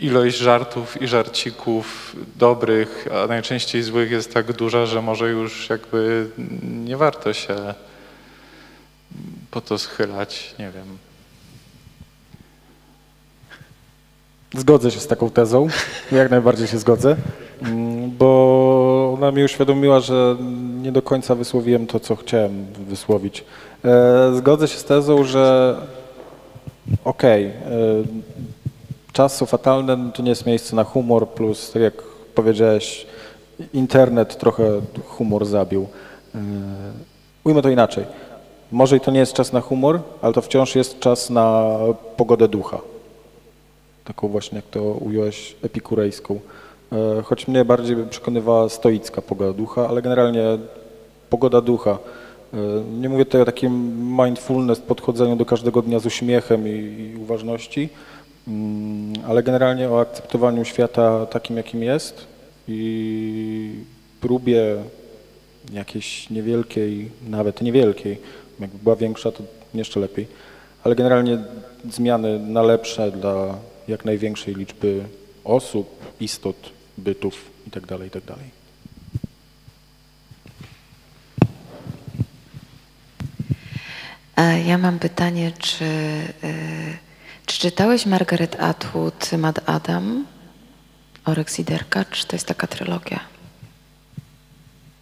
[0.01, 6.27] ilość żartów i żarcików dobrych, a najczęściej złych jest tak duża, że może już jakby
[6.63, 7.75] nie warto się
[9.51, 10.99] po to schylać, nie wiem.
[14.57, 15.69] Zgodzę się z taką tezą,
[16.13, 17.17] jak najbardziej się zgodzę,
[17.63, 20.37] mm, bo ona mi uświadomiła, że
[20.83, 23.45] nie do końca wysłowiłem to, co chciałem wysłowić.
[23.85, 25.77] E, Zgodzę się z tezą, że
[27.05, 27.53] okej, e,
[29.13, 31.95] czas są fatalne, no to nie jest miejsce na humor, plus tak jak
[32.35, 33.07] powiedziałeś,
[33.73, 35.89] internet trochę humor zabił.
[36.35, 36.39] E,
[37.45, 38.05] Ujmę to inaczej.
[38.73, 41.77] Może i to nie jest czas na humor, ale to wciąż jest czas na
[42.17, 42.81] pogodę ducha
[44.05, 46.41] taką właśnie, jak to ująłeś, epikurejską.
[46.93, 50.45] E, Choć mnie bardziej przekonywała stoicka pogoda ducha, ale generalnie
[51.31, 51.99] pogoda ducha.
[52.55, 52.57] E,
[53.01, 53.73] Nie mówię tutaj o takim
[54.23, 57.89] mindfulness, podchodzeniu do każdego dnia z uśmiechem i, i uważności,
[58.49, 62.27] mm, ale generalnie o akceptowaniu świata takim, jakim jest
[62.69, 63.73] i
[64.21, 64.77] próbie
[65.73, 68.19] jakiejś niewielkiej, nawet niewielkiej,
[68.61, 69.43] jakby była większa, to
[69.75, 70.27] jeszcze lepiej,
[70.85, 71.39] ale generalnie
[71.91, 73.59] zmiany na lepsze dla
[73.89, 75.05] jak największej liczby
[75.45, 76.57] osób, istot
[76.99, 78.05] bytów itd.
[78.05, 78.35] itd.
[84.37, 86.53] E, Ja mam pytanie, czy, e,
[87.47, 90.27] czy czytałeś Margaret Atwood, Mad Adam,
[91.25, 92.25] Oryx i Derkacz?
[92.25, 93.21] To jest taka trylogia.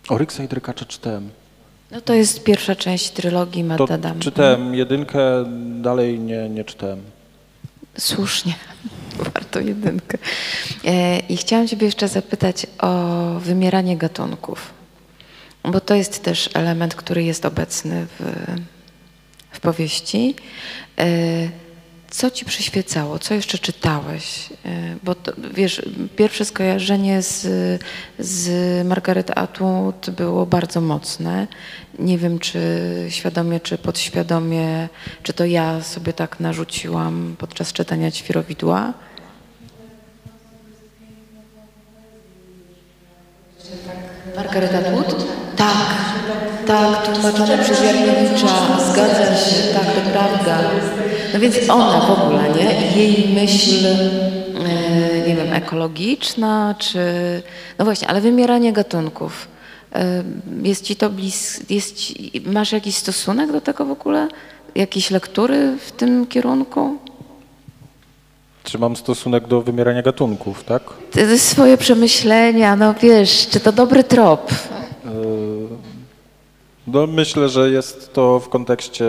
[0.09, 1.31] Oryksa i Drykacza czytałem.
[1.91, 3.89] No to jest pierwsza część trylogii Mad To
[4.21, 5.45] czytałem jedynkę,
[5.81, 7.03] dalej nie, nie czytałem.
[7.99, 8.55] Słusznie,
[9.35, 10.19] warto jedynkę.
[10.85, 14.71] E, I chciałam Ciebie jeszcze zapytać o wymieranie gatunków,
[15.65, 18.47] bo to jest też element, który jest obecny w,
[19.51, 20.35] w powieści.
[22.11, 23.19] Co Ci przyświecało?
[23.19, 24.49] Co jeszcze czytałeś?
[24.65, 25.83] E, Bo to, wiesz,
[26.17, 27.47] pierwsze skojarzenie z,
[28.19, 28.51] z
[28.87, 31.47] Margaret Atwood było bardzo mocne.
[31.99, 32.61] Nie wiem, czy
[33.09, 34.89] świadomie, czy podświadomie,
[35.23, 38.93] czy to ja sobie tak narzuciłam podczas czytania Ćwirowidła.
[44.37, 45.27] Margaret Atwood?
[45.57, 45.87] Tak,
[46.67, 50.71] tak, tłumaczone przez Jarkowicza, zgadza się, tak, to prawda.
[51.39, 53.03] No więc ona w ogóle, nie?
[53.03, 56.99] Jej myśl, e, nie wiem, ekologiczna, czy...
[57.79, 59.49] No właśnie, ale wymieranie gatunków.
[59.95, 60.23] E,
[60.63, 61.61] Jest ci to blis...
[61.71, 62.33] Jest ci...
[62.47, 64.29] Masz jakiś stosunek do tego w ogóle?
[64.75, 66.97] Jakieś lektury w tym kierunku?
[68.65, 70.83] Czy mam stosunek do wymierania gatunków, tak?
[71.11, 74.51] Ty- Swoje przemyślenia, no wiesz, czy to dobry trop?
[75.05, 75.11] Yy,
[76.87, 79.05] No, myślę, że jest to w kontekście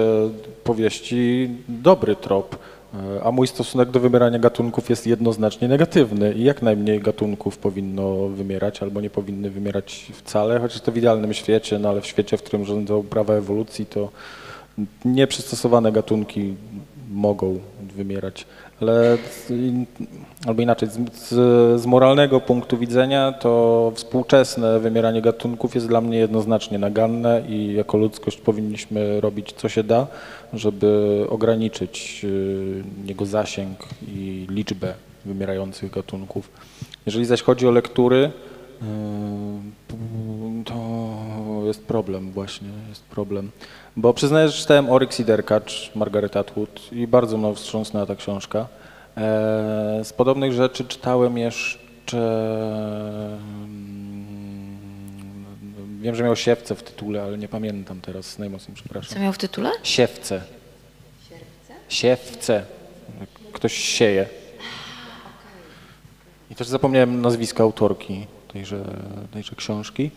[0.70, 2.58] powieści dobry trop,
[2.94, 8.28] yy, a mój stosunek do wymierania gatunków jest jednoznacznie negatywny i jak najmniej gatunków powinno
[8.28, 12.38] wymierać albo nie powinny wymierać wcale, chociaż to w idealnym świecie, no ale w świecie,
[12.38, 14.10] w którym rządzą prawa ewolucji, to
[15.06, 16.54] nieprzystosowane gatunki
[17.12, 17.60] mogą
[17.96, 18.46] wymierać.
[18.82, 19.18] Ale
[20.46, 21.28] albo inaczej, z,
[21.82, 27.98] z, moralnego punktu widzenia to współczesne wymieranie gatunków jest dla mnie jednoznacznie naganne i jako
[27.98, 30.08] ludzkość powinniśmy robić co się da,
[30.54, 34.94] żeby ograniczyć y, jego zasięg i liczbę
[35.26, 36.52] wymierających gatunków.
[37.06, 38.32] Jeżeli zaś chodzi o lektury,
[38.82, 38.90] y,
[40.66, 40.76] to
[41.66, 43.52] jest problem właśnie, jest problem.
[43.98, 48.68] Bo przyznaję, że czytałem Oryx i Derkacz Margaret Atwood i bardzo mną wstrząsnęła ta książka.
[49.20, 52.18] E, z podobnych rzeczy czytałem jeszcze...
[53.44, 54.00] mm,
[56.02, 59.14] Wiem, że miał siewce w tytule, ale nie pamiętam teraz, najmocniej przepraszam.
[59.14, 59.72] Co miał w tytule?
[59.84, 60.42] Siewce.
[61.90, 62.66] Siewce.
[63.54, 64.26] Ktoś sieje.
[66.52, 68.84] I też zapomniałem nazwiska autorki tejże,
[69.32, 70.12] tejże książki.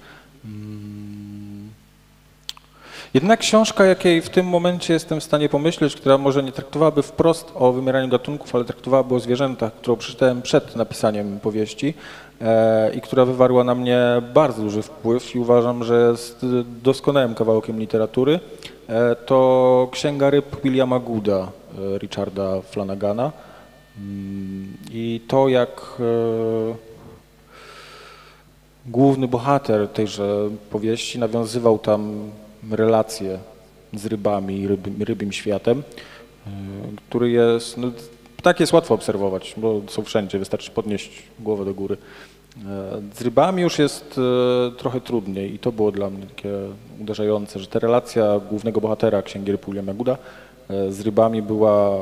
[3.14, 7.52] Jedna książka, jakiej w tym momencie jestem w stanie pomyśleć, która może nie traktowałaby wprost
[7.54, 11.94] o wymieraniu gatunków, ale traktowałaby o zwierzętach, którą przeczytałem przed napisaniem powieści
[12.40, 14.00] e, i która wywarła na mnie
[14.34, 16.46] bardzo duży wpływ i uważam, że jest
[16.82, 18.40] doskonałym kawałkiem literatury,
[18.88, 23.32] e, to Księga ryb Williama Gooda, e, Richarda Flanagana.
[23.98, 26.74] Mm, I to, jak e,
[28.86, 32.30] główny bohater tejże powieści nawiązywał tam
[32.70, 33.38] relacje
[33.94, 34.68] z rybami i
[35.04, 36.50] rybim światem, y,
[37.08, 37.90] który jest, no,
[38.42, 41.96] tak jest łatwo obserwować, bo są wszędzie, wystarczy podnieść głowę do góry.
[42.56, 46.52] E, Z rybami już jest e, trochę trudniej i to było dla mnie takie
[47.00, 50.16] uderzające, że ta relacja głównego bohatera Księgi Ryb Williama Gooda
[50.68, 51.98] e, z rybami była,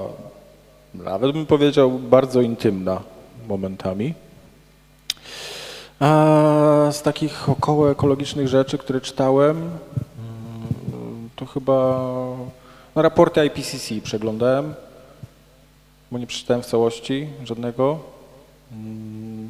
[0.94, 3.02] nawet bym powiedział, bardzo intymna
[3.48, 4.14] momentami.
[6.00, 9.70] A z takich około ekologicznych rzeczy, które czytałem,
[11.40, 11.72] to chyba
[12.96, 14.74] no, raporty IPCC przeglądałem,
[16.10, 17.98] bo nie przeczytałem w całości żadnego.
[18.72, 19.48] Mm,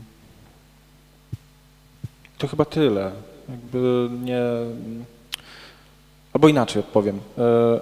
[2.39, 3.11] To chyba tyle.
[3.49, 4.43] Jakby nie.
[6.33, 7.21] Albo inaczej odpowiem.
[7.39, 7.81] E,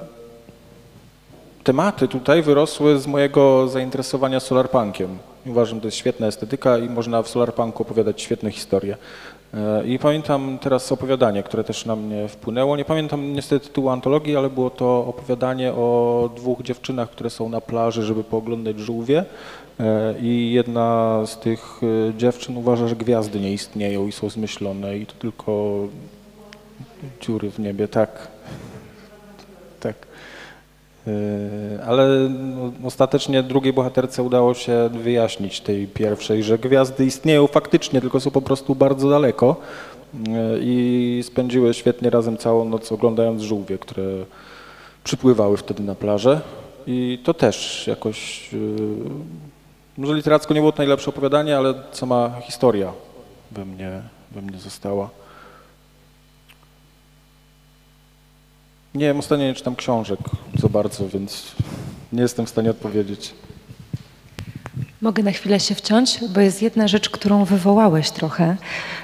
[1.65, 5.19] Tematy tutaj wyrosły z mojego zainteresowania solarpunkiem.
[5.47, 8.97] Uważam, że to jest świetna estetyka i można w solarpunku opowiadać świetne historie.
[9.55, 12.77] E, I pamiętam teraz opowiadanie, które też na mnie wpłynęło.
[12.77, 17.61] Nie pamiętam niestety tytułu antologii, ale było to opowiadanie o dwóch dziewczynach, które są na
[17.61, 19.25] plaży, żeby pooglądać żółwie.
[19.81, 24.99] E, I jedna z tych e, dziewczyn uważa, że gwiazdy nie istnieją i są zmyślone
[24.99, 25.79] i to tylko
[27.21, 28.11] dziury w niebie, tak.
[28.11, 28.38] Tak.
[31.09, 38.01] Yy, Ale no, ostatecznie drugiej bohaterce udało się wyjaśnić tej pierwszej, że gwiazdy istnieją faktycznie,
[38.01, 39.57] tylko są po prostu bardzo daleko
[40.15, 40.31] yy,
[40.61, 44.05] i spędziły świetnie razem całą noc oglądając żółwie, które
[45.05, 46.41] przypływały wtedy na plażę
[46.87, 48.59] i to też jakoś, yy,
[49.99, 52.93] może literacko nie było to najlepsze opowiadanie, ale sama historia
[53.51, 55.11] we mnie, we mnie została.
[58.95, 60.19] Nie wiem, ostatnio nie czytam książek
[60.59, 61.45] za bardzo, więc
[62.13, 63.35] nie jestem w stanie odpowiedzieć.
[65.01, 68.57] Mogę na chwilę się wciąć, bo jest jedna rzecz, którą wywołałeś trochę.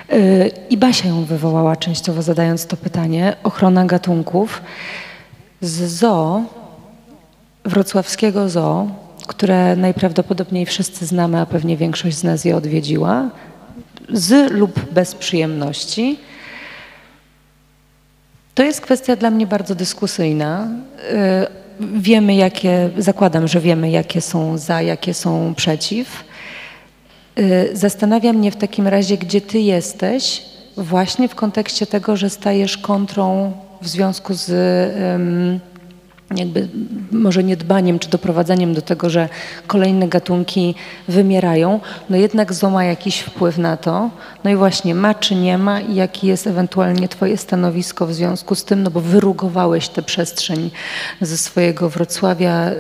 [0.09, 3.37] Yy, I Basia ją wywołała częściowo zadając to pytanie.
[3.43, 4.63] Ochrona gatunków.
[5.61, 6.43] Z zoo,
[7.65, 8.89] wrocławskiego zoo,
[9.27, 13.31] które najprawdopodobniej wszyscy znamy, a pewnie większość z nas je odwiedziła,
[14.13, 16.19] z lub bez przyjemności.
[18.55, 20.69] To jest kwestia dla mnie bardzo dyskusyjna.
[21.13, 26.25] Yy, Wiemy, jakie, zakładam, że wiemy, jakie są za, jakie są przeciw.
[27.37, 30.43] Yy, Zastanawia mnie w takim razie, gdzie ty jesteś,
[30.77, 33.53] właśnie w kontekście tego, że stajesz kontrą
[33.83, 34.49] w związku z
[36.37, 36.69] jakby
[37.13, 39.29] może niedbaniem czy doprowadzaniem do tego, że
[39.67, 40.75] kolejne gatunki
[41.09, 44.11] wymierają, no jednak ZO ma jakiś wpływ na to.
[44.45, 48.55] No i właśnie ma czy nie ma i jakie jest ewentualnie twoje stanowisko w związku
[48.55, 50.71] z tym, no bo wyrugowałeś tę przestrzeń
[51.21, 52.75] ze swojego Wrocławia, yy,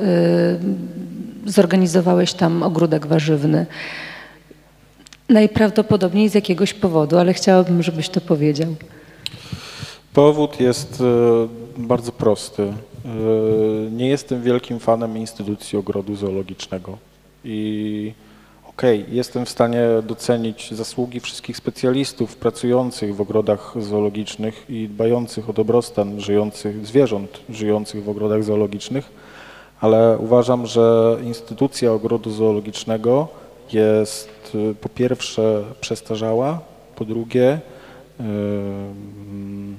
[1.46, 3.66] zorganizowałeś tam ogródek warzywny.
[5.28, 8.74] Najprawdopodobniej z jakiegoś powodu, ale chciałabym, żebyś to powiedział.
[10.14, 11.04] Powód jest e,
[11.76, 12.72] bardzo prosty.
[13.04, 13.08] E,
[13.90, 16.98] Nie jestem wielkim fanem instytucji ogrodu zoologicznego.
[17.44, 18.12] I
[18.68, 25.52] okej, jestem w stanie docenić zasługi wszystkich specjalistów pracujących w ogrodach zoologicznych i dbających o
[25.52, 29.10] dobrostan żyjących zwierząt żyjących w ogrodach zoologicznych,
[29.80, 33.28] ale uważam, że instytucja ogrodu zoologicznego
[33.72, 36.60] jest e, po pierwsze przestarzała,
[36.96, 37.60] po drugie
[38.20, 39.76] em,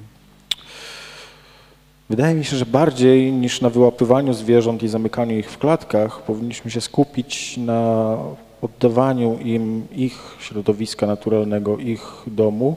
[2.10, 6.70] Wydaje mi się, że bardziej niż na wyłapywaniu zwierząt i zamykaniu ich w klatkach, powinniśmy
[6.70, 8.16] się skupić na
[8.62, 12.76] oddawaniu im ich środowiska naturalnego, ich domu.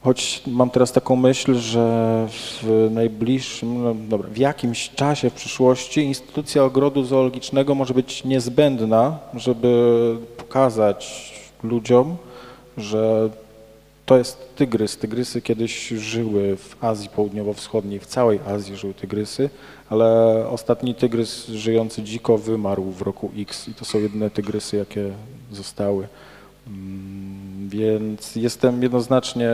[0.00, 6.00] Choć mam teraz taką myśl, że w najbliższym, no dobra, w jakimś czasie w przyszłości
[6.00, 11.32] instytucja ogrodu zoologicznego może być niezbędna, żeby pokazać
[11.62, 12.16] ludziom,
[12.76, 13.30] że
[14.06, 14.96] to jest tygrys.
[14.96, 19.50] Tygrysy kiedyś żyły w Azji Południowo-Wschodniej, w całej Azji żyły tygrysy,
[19.90, 20.06] ale
[20.48, 25.10] ostatni tygrys żyjący dziko wymarł w roku X i to są jedyne tygrysy, jakie
[25.52, 26.08] zostały.
[26.66, 29.50] Mm, Więc jestem jednoznacznie,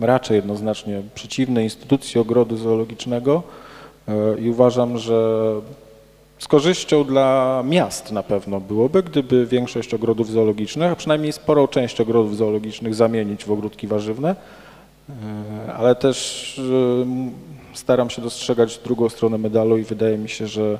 [0.00, 3.42] raczej jednoznacznie przeciwny instytucji ogrodu zoologicznego
[4.08, 5.52] e, i uważam, że
[6.38, 12.00] z korzyścią dla miast na pewno byłoby, gdyby większość ogrodów zoologicznych, a przynajmniej sporą część
[12.00, 14.36] ogrodów zoologicznych zamienić w ogródki warzywne,
[15.08, 20.78] E, ale też e, staram się dostrzegać drugą stronę medalu i wydaje mi się, że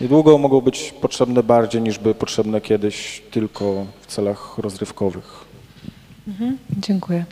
[0.00, 5.44] niedługo mogą być potrzebne bardziej niż były potrzebne kiedyś tylko w celach rozrywkowych.
[6.78, 7.24] Dziękuję.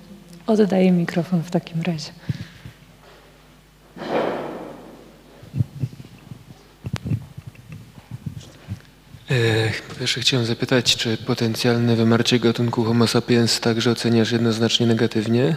[0.47, 2.11] Oddaję mikrofon w takim razie.
[9.89, 15.57] Po pierwsze chciałem zapytać, czy potencjalne wymarcie gatunku Homo sapiens także oceniasz jednoznacznie negatywnie?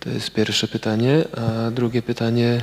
[0.00, 1.24] To jest pierwsze pytanie.
[1.36, 2.62] A drugie pytanie,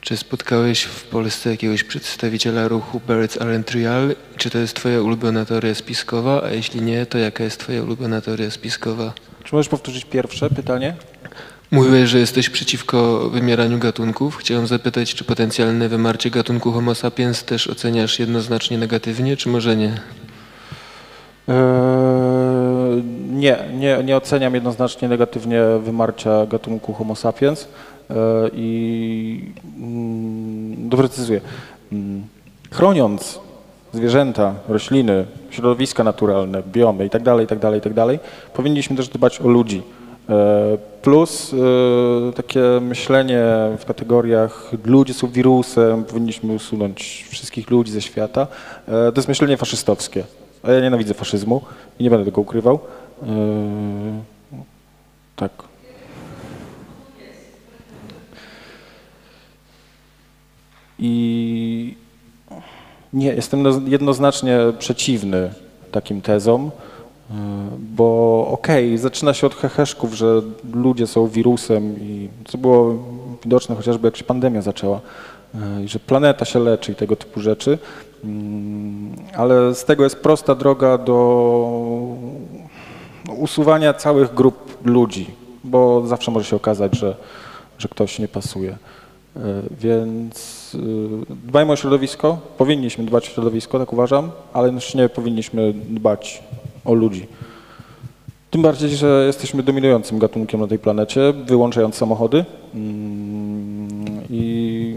[0.00, 4.14] czy spotkałeś w Polsce jakiegoś przedstawiciela ruchu Birds Aren't Real?
[4.36, 6.42] Czy to jest twoja ulubiona teoria spiskowa?
[6.42, 9.12] A jeśli nie, to jaka jest twoja ulubiona teoria spiskowa?
[9.44, 10.96] Czy możesz powtórzyć pierwsze pytanie?
[11.74, 14.36] Mówiłeś, że jesteś przeciwko wymieraniu gatunków.
[14.36, 19.92] Chciałem zapytać, czy potencjalne wymarcie gatunku Homo sapiens też oceniasz jednoznacznie negatywnie, czy może nie?
[21.48, 21.54] Eee,
[23.30, 27.68] Nie, nie, nie oceniam jednoznacznie negatywnie wymarcia gatunku Homo sapiens
[28.10, 28.16] eee,
[28.54, 31.40] i mm, doprecyzuję.
[31.92, 32.22] Mm,
[32.70, 33.40] Chroniąc
[33.92, 38.18] zwierzęta, rośliny, środowiska naturalne, biomy itd., itd., itd.,
[38.54, 39.82] powinniśmy też dbać o ludzi.
[40.28, 43.44] Eee, Plus eee, takie myślenie
[43.78, 48.46] w kategoriach ludzie są wirusem, powinniśmy usunąć wszystkich ludzi ze świata,
[48.88, 50.24] eee, to jest myślenie faszystowskie.
[50.62, 51.60] A ja nienawidzę faszyzmu
[51.98, 52.78] i nie będę tego ukrywał.
[55.36, 55.50] Tak.
[60.98, 61.94] I
[63.12, 65.50] nie, jestem no- jednoznacznie przeciwny
[65.92, 66.70] takim tezom,
[67.30, 67.34] e,
[67.96, 70.42] bo okej, zaczyna się od heheszków, że
[70.74, 72.94] ludzie są wirusem i co było
[73.42, 75.00] widoczne chociażby jak się pandemia zaczęła
[75.54, 77.78] e, i że planeta się leczy i tego typu rzeczy,
[78.24, 81.16] Mm, ale z tego jest prosta droga do
[83.38, 85.30] usuwania całych grup ludzi,
[85.64, 87.16] bo zawsze może się okazać, że,
[87.78, 88.70] że ktoś nie pasuje.
[89.36, 89.40] E,
[89.80, 90.78] Więc y,
[91.46, 96.42] dbajmy o środowisko, powinniśmy dbać o środowisko, tak uważam, ale też nie powinniśmy dbać
[96.84, 97.26] o ludzi.
[98.54, 102.44] Tym bardziej, że jesteśmy dominującym gatunkiem na tej planecie, wyłączając samochody.
[102.74, 104.94] Mm, I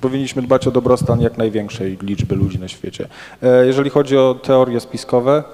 [0.00, 3.08] powinniśmy dbać o dobrostan jak największej liczby ludzi na świecie.
[3.42, 5.44] E, jeżeli chodzi o teorie spiskowe,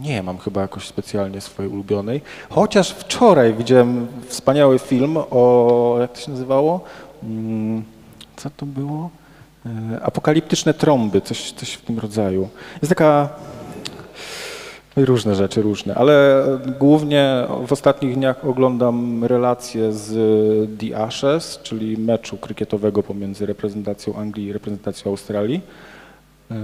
[0.00, 2.20] nie mam chyba jakoś specjalnie swojej ulubionej.
[2.50, 6.80] Chociaż wczoraj widziałem wspaniały film o, jak to się nazywało?
[7.22, 7.82] Mm,
[8.36, 9.10] co to było?
[9.66, 12.48] E, Apokaliptyczne trąby, coś, coś w tym rodzaju.
[12.82, 13.28] Jest taka.
[14.96, 16.44] No różne rzeczy, różne, ale
[16.78, 20.10] głównie w ostatnich dniach oglądam relacje z
[20.80, 25.60] The Ashes, czyli meczu krykietowego pomiędzy reprezentacją Anglii i reprezentacją Australii.
[26.50, 26.56] E,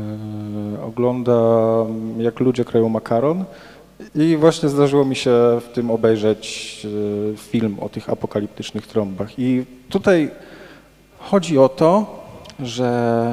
[0.82, 3.44] Oglądam, jak ludzie krają makaron
[4.14, 5.30] i właśnie zdarzyło mi się
[5.60, 6.86] w tym obejrzeć
[7.34, 9.38] e, film o tych apokaliptycznych trąbach.
[9.38, 10.30] I tutaj
[11.18, 12.25] chodzi o to,
[12.60, 13.32] że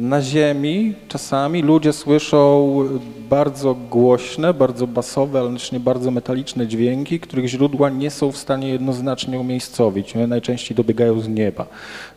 [0.00, 2.74] na Ziemi czasami ludzie słyszą
[3.30, 8.36] bardzo głośne, bardzo basowe, ale też nie bardzo metaliczne dźwięki, których źródła nie są w
[8.36, 10.16] stanie jednoznacznie umiejscowić.
[10.16, 11.66] One najczęściej dobiegają z nieba,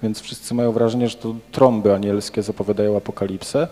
[0.04, 3.68] więc wszyscy mają wrażenie, że to trąby anielskie zapowiadają apokalipsę.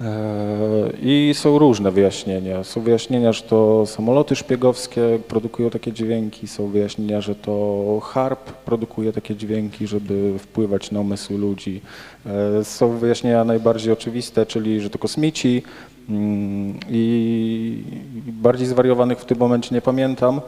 [0.00, 2.64] Eee, I są różne wyjaśnienia.
[2.64, 9.12] Są wyjaśnienia, że to samoloty szpiegowskie produkują takie dźwięki, są wyjaśnienia, że to harp produkuje
[9.12, 11.80] takie dźwięki, żeby wpływać na umysły ludzi.
[12.26, 15.62] Eee, Są wyjaśnienia najbardziej oczywiste, czyli że to kosmici
[16.10, 17.84] mm, i
[18.28, 20.40] i bardziej zwariowanych w tym momencie nie pamiętam.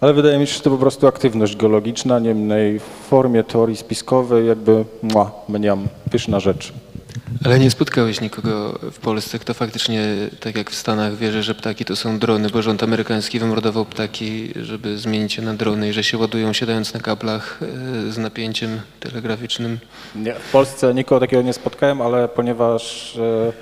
[0.00, 4.46] Ale wydaje mi się, że to po prostu aktywność geologiczna, niemniej w formie teorii spiskowej
[4.46, 6.72] jakby mua, mniam, pyszna rzecz.
[7.44, 10.00] Ale nie spotkałeś nikogo w Polsce, kto faktycznie,
[10.40, 14.52] tak jak w Stanach, wierzy, że ptaki to są drony, bo rząd amerykański wymordował ptaki,
[14.56, 18.80] żeby zmienić je na drony i że się ładują siadając na kablach e, z napięciem
[19.00, 19.78] telegraficznym.
[20.14, 23.52] Nie, w Polsce nikogo takiego nie spotkałem, ale ponieważ e,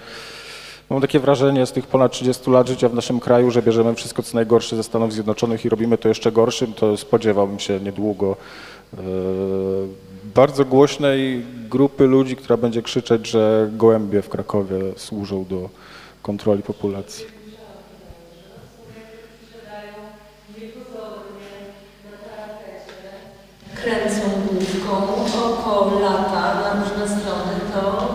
[0.91, 4.23] mam takie wrażenie z tych ponad 30 lat życia w naszym kraju, że bierzemy wszystko
[4.23, 8.37] co najgorsze ze Stanów Zjednoczonych i robimy to jeszcze gorszym, to spodziewałbym się niedługo
[8.95, 8.99] e,
[10.35, 15.69] bardzo głośnej grupy ludzi, która będzie krzyczeć, że gołębie w Krakowie służą do
[16.23, 17.41] kontroli populacji.
[23.85, 24.21] kręcą
[24.51, 24.91] główką,
[25.45, 28.11] oko lata na różne strony, to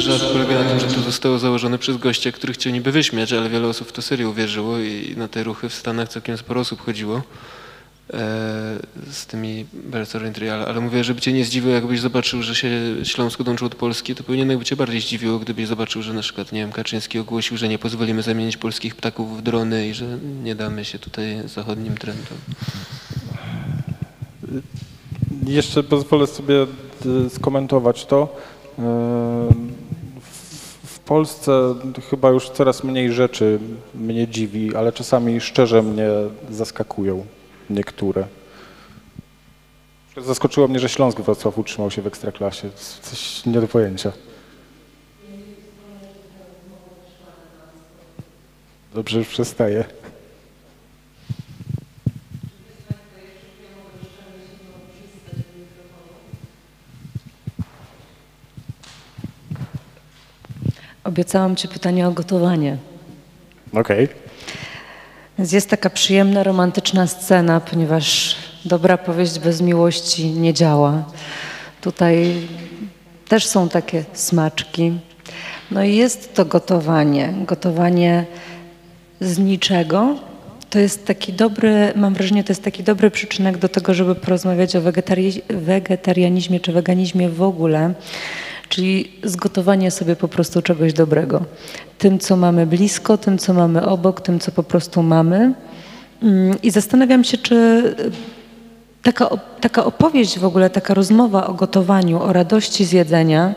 [0.00, 3.48] Żart polega na tym, że to zostało założone przez gościa, który chciał niby wyśmiać, ale
[3.48, 6.80] wiele osób w to serio uwierzyło i na te ruchy w Stanach całkiem sporo osób
[6.80, 7.22] chodziło
[9.10, 9.66] z tymi
[10.02, 10.62] of Trial.
[10.62, 12.70] Ale mówię, żeby cię nie zdziwiło, jakbyś zobaczył, że się
[13.02, 16.52] Śląsk odłączył od Polski, to pewnie by cię bardziej zdziwiło, gdybyś zobaczył, że na przykład,
[16.52, 20.54] nie wiem, Kaczyński ogłosił, że nie pozwolimy zamienić polskich ptaków w drony i że nie
[20.54, 22.38] damy się tutaj zachodnim trendom.
[25.46, 28.36] Jeszcze pozwolę sobie e, skomentować to.
[28.78, 28.82] E,
[30.84, 31.74] W Polsce
[32.10, 33.58] chyba już coraz mniej rzeczy
[33.94, 36.08] mnie dziwi, ale czasami szczerze mnie
[36.50, 37.26] zaskakują
[37.70, 38.26] niektóre.
[40.16, 42.70] Zaskoczyło mnie, że Śląsk Wrocław utrzymał się w Ekstraklasie.
[43.02, 44.12] Coś nie do pojęcia.
[48.94, 49.84] Dobrze, już przestaję.
[61.04, 62.78] Obiecałam Ci pytanie o gotowanie.
[63.72, 64.25] Okej.
[65.38, 71.04] Więc jest taka przyjemna, romantyczna scena, ponieważ dobra powieść bez miłości nie działa.
[71.80, 72.34] Tutaj
[73.28, 74.92] też są takie smaczki.
[75.70, 77.34] No i jest to gotowanie.
[77.46, 78.24] Gotowanie
[79.20, 80.16] z niczego.
[80.70, 84.76] To jest taki dobry, mam wrażenie, to jest taki dobry przyczynek do tego, żeby porozmawiać
[84.76, 87.94] o wegetari- wegetarianizmie czy weganizmie w ogóle.
[88.68, 91.44] Czyli zgotowanie sobie po prostu czegoś dobrego.
[91.98, 95.54] Tym, co mamy blisko, tym, co mamy obok, tym, co po prostu mamy.
[96.22, 98.10] Mm, I zastanawiam się, czy y,
[99.02, 99.28] taka,
[99.60, 103.54] taka opowieść w ogóle, taka rozmowa o gotowaniu, o radości z jedzenia,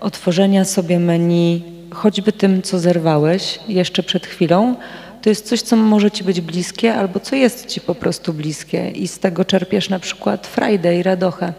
[0.00, 4.74] o tworzenia sobie menu, choćby tym, co zerwałeś jeszcze przed chwilą,
[5.22, 8.90] to jest coś, co może ci być bliskie albo co jest ci po prostu bliskie
[8.90, 10.50] i z tego czerpiesz na przykład
[10.98, 11.52] i radochę.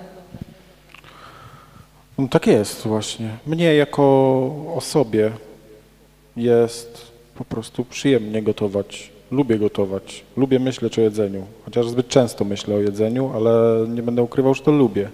[2.19, 3.29] No tak jest właśnie.
[3.47, 4.03] Mnie jako
[4.75, 5.31] osobie
[6.37, 9.11] jest po prostu przyjemnie gotować.
[9.31, 10.23] Lubię gotować.
[10.37, 11.43] Lubię myśleć o jedzeniu.
[11.65, 15.09] Chociaż zbyt często myślę o jedzeniu, ale nie będę ukrywał, że to lubię.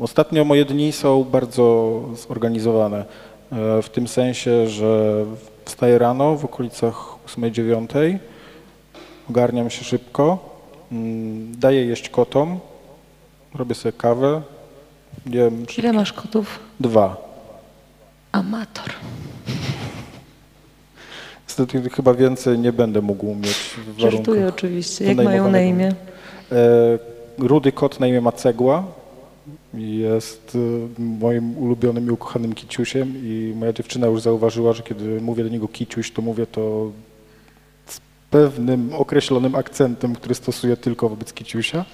[0.00, 3.04] Ostatnio moje dni są bardzo zorganizowane.
[3.52, 5.24] e, W tym sensie, że
[5.64, 6.94] wstaję rano w okolicach
[7.26, 8.18] 8-9,
[9.30, 10.38] ogarniam się szybko,
[10.92, 12.58] mm, daję jeść kotom,
[13.54, 14.42] robię sobie kawę,
[15.26, 16.58] jem Ile masz kotów?
[16.80, 17.16] Dwa.
[18.32, 18.90] Amator.
[21.48, 25.04] Niestety chyba więcej nie będę mógł mieć w Żartuję oczywiście.
[25.04, 25.94] Jak mają na imię?
[26.52, 26.98] E,
[27.38, 28.84] Rudy kot na imię ma Cegła.
[29.74, 30.56] Jest
[30.98, 35.50] e, moim ulubionym i ukochanym kiciusiem i moja dziewczyna już zauważyła, że kiedy mówię do
[35.50, 36.90] niego kiciuś, to mówię to
[37.86, 38.00] z
[38.30, 41.84] pewnym określonym akcentem, który stosuję tylko wobec kiciusia.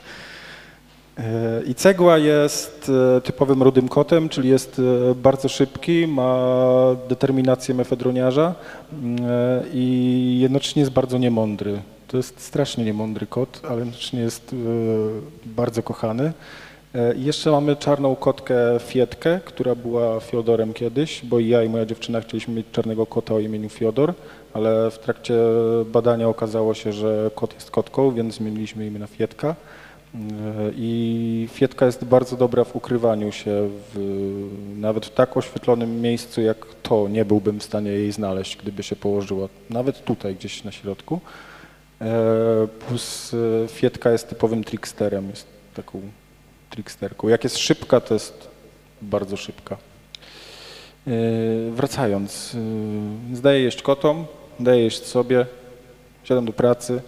[1.66, 4.78] I Cegła jest e, typowym rudym kotem, czyli jest
[5.10, 6.38] e, bardzo szybki, ma
[7.08, 8.54] determinację mefedroniarza
[8.92, 11.82] mm, e, i jednocześnie jest bardzo niemądry.
[12.08, 14.54] To jest strasznie niemądry kot, ale jednocześnie jest
[15.46, 16.32] bardzo kochany.
[17.16, 21.86] I jeszcze mamy czarną kotkę Fietkę, która była Fiodorem kiedyś, bo i ja i moja
[21.86, 24.14] dziewczyna chcieliśmy mieć czarnego kota o imieniu Fiodor,
[24.54, 25.34] ale w trakcie
[25.92, 29.54] badania okazało się, że kot jest kotką, więc zmieniliśmy imię na Fietka.
[30.16, 33.98] E, I Fietka jest bardzo dobra w ukrywaniu się, w,
[34.76, 38.96] nawet w tak oświetlonym miejscu jak to nie byłbym w stanie jej znaleźć, gdyby się
[38.96, 41.20] położyła, nawet tutaj gdzieś na środku.
[42.00, 46.00] E, Plus e, Fietka jest typowym tricksterem, jest taką
[46.70, 47.28] tricksterką.
[47.28, 48.48] Jak jest szybka, to jest
[49.02, 49.76] bardzo szybka.
[51.70, 52.56] Wracając,
[53.32, 54.26] zdaję jeść kotom,
[54.60, 55.46] daję jeść sobie,
[56.24, 57.00] siadam do pracy,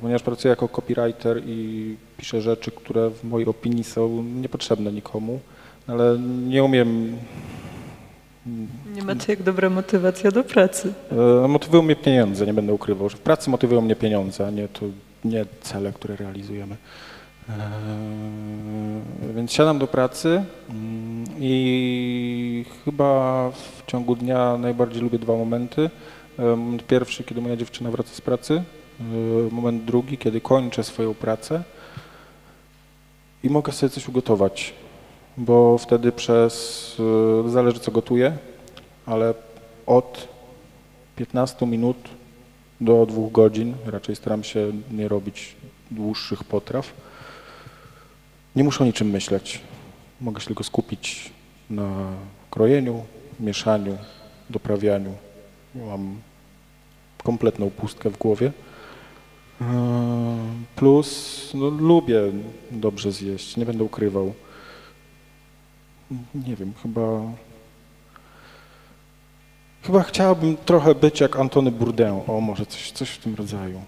[0.00, 5.40] ponieważ pracuję jako copywriter i piszę rzeczy, które w mojej opinii są niepotrzebne nikomu,
[5.86, 6.18] ale
[6.48, 7.16] nie umiem
[8.94, 10.92] Nie macie jak dobra motywacja do pracy.
[11.44, 14.68] E, Motywują mnie pieniądze, nie będę ukrywał, że w pracy motywują mnie pieniądze, a nie,
[14.68, 14.86] to,
[15.24, 16.76] nie cele, które realizujemy.
[17.48, 17.54] E,
[19.34, 25.90] Więc siadam do pracy mm, i chyba w ciągu dnia najbardziej lubię dwa momenty.
[26.38, 28.77] E, Moment pierwszy, kiedy moja dziewczyna wraca z pracy, e,
[29.50, 31.62] moment drugi, kiedy kończę swoją pracę
[33.42, 34.74] i mogę sobie coś ugotować,
[35.36, 36.96] bo wtedy przez,
[37.46, 38.38] e, zależy co gotuję,
[39.06, 39.34] ale
[39.86, 40.28] od
[41.16, 41.96] 15 minut
[42.80, 45.56] do 2 godzin, raczej staram się nie robić
[45.90, 46.92] dłuższych potraw.
[48.56, 49.60] Nie muszę o niczym myśleć.
[50.20, 51.32] Mogę się tylko skupić
[51.70, 52.12] na
[52.50, 53.04] krojeniu,
[53.40, 53.98] mieszaniu,
[54.50, 55.14] doprawianiu.
[55.74, 56.20] Mam
[57.24, 58.52] kompletną pustkę w głowie.
[59.60, 59.66] Eee,
[60.76, 62.20] Plus no, lubię
[62.70, 64.34] dobrze zjeść, nie będę ukrywał.
[66.34, 67.20] Nie wiem, chyba
[69.82, 73.80] Chyba chciałabym trochę być jak Antony Bourdain, o może coś, coś w tym rodzaju.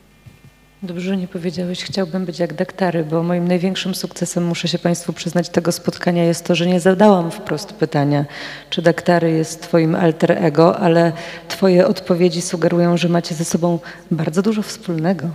[0.83, 5.12] Dobrze, że nie powiedziałeś, chciałbym być jak daktary, bo moim największym sukcesem, muszę się Państwu
[5.12, 8.25] przyznać, tego spotkania jest to, że nie zadałam wprost pytania,
[8.71, 11.12] czy daktary jest Twoim alter ego, ale
[11.49, 13.79] Twoje odpowiedzi sugerują, że macie ze sobą
[14.11, 15.29] bardzo dużo wspólnego.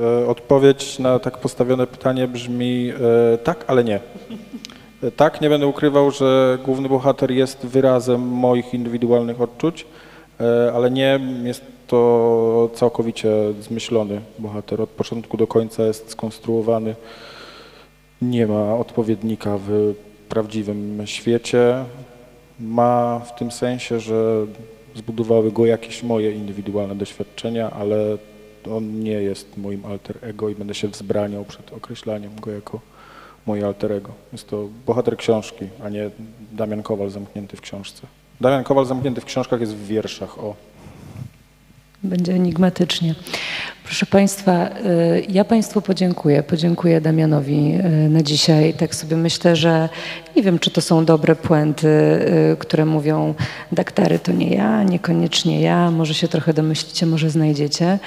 [0.00, 2.92] E, Odpowiedź na tak postawione pytanie brzmi
[3.34, 4.00] e, tak, ale nie.
[5.02, 9.86] E, Tak, nie będę ukrywał, że główny bohater jest wyrazem moich indywidualnych odczuć,
[10.74, 14.80] ale nie jest to całkowicie zmyślony bohater.
[14.80, 16.94] Od początku do końca jest skonstruowany.
[18.22, 19.94] Nie ma odpowiednika w
[20.28, 21.84] prawdziwym świecie.
[22.60, 24.46] Ma w tym sensie, że
[24.94, 28.18] zbudowały go jakieś moje indywidualne doświadczenia, ale
[28.68, 32.80] on nie jest moim alter ego i będę się wzbraniał przed określaniem go jako
[33.46, 34.12] moje alter ego.
[34.32, 36.10] Jest to bohater książki, a nie
[36.52, 38.06] Damian Kowal zamknięty w książce.
[38.40, 40.54] Damian Kowal zamknięty w książkach jest w wierszach, o.
[42.04, 43.14] Będzie enigmatycznie.
[43.84, 46.42] Proszę Państwa, y, ja Państwu podziękuję.
[46.42, 47.74] Podziękuję Damianowi
[48.06, 48.74] y, na dzisiaj.
[48.74, 49.88] Tak sobie myślę, że
[50.36, 53.34] nie wiem, czy to są dobre puenty, y, które mówią
[53.72, 57.98] daktary to nie ja, niekoniecznie ja, może się trochę domyślicie, może znajdziecie.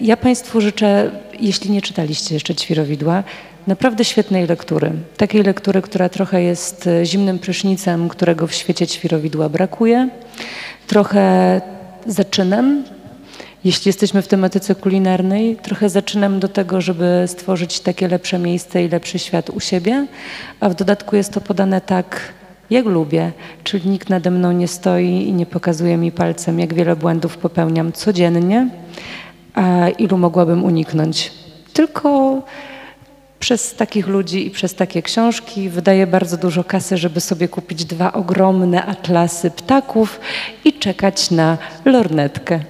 [0.00, 1.10] Ja Państwu życzę,
[1.40, 3.24] jeśli nie czytaliście jeszcze Ćwirowidła,
[3.66, 4.92] naprawdę świetnej lektury.
[5.16, 10.08] Takiej lektury, która trochę jest zimnym prysznicem, którego w świecie Ćwirowidła brakuje.
[10.86, 11.60] Trochę
[12.06, 12.84] zaczynem,
[13.64, 18.88] jeśli jesteśmy w tematyce kulinarnej, trochę zaczynam do tego, żeby stworzyć takie lepsze miejsce i
[18.88, 20.06] lepszy świat u siebie,
[20.60, 22.20] a w dodatku jest to podane tak,
[22.70, 23.32] jak lubię,
[23.64, 27.92] czyli nikt nade mną nie stoi i nie pokazuje mi palcem, jak wiele błędów popełniam
[27.92, 28.68] codziennie,
[29.54, 31.32] a ilu mogłabym uniknąć.
[31.72, 32.42] Tylko
[33.40, 38.12] przez takich ludzi i przez takie książki wydaję bardzo dużo kasy, żeby sobie kupić dwa
[38.12, 40.20] ogromne atlasy ptaków
[40.64, 42.60] i czekać na lornetkę.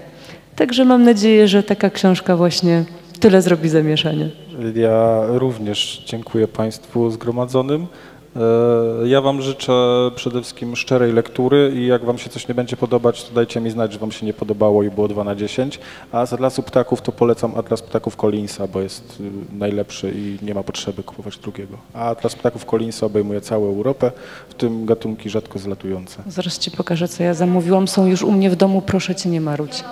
[0.57, 2.85] Także mam nadzieję, że taka książka właśnie
[3.21, 4.27] tyle zrobi zamieszania.
[4.75, 7.87] Ja również dziękuję Państwu zgromadzonym.
[8.37, 9.73] E, Ja Wam życzę
[10.17, 13.71] przede wszystkim szczerej lektury i jak Wam się coś nie będzie podobać, to dajcie mi
[13.71, 15.79] znać, że Wam się nie podobało i było 2 na 10.
[16.13, 20.55] A z Atlasu Ptaków to polecam Atlas Ptaków Collinsa, bo jest y, najlepszy i nie
[20.55, 21.77] ma potrzeby kupować drugiego.
[21.95, 24.13] A Atlas Ptaków Collinsa obejmuje całą Europę,
[24.49, 26.23] w tym gatunki rzadko zlatujące.
[26.27, 27.89] Zaraz Ci pokażę, co ja zamówiłam.
[27.89, 29.85] Są już u mnie w domu, proszę Cię nie marudź.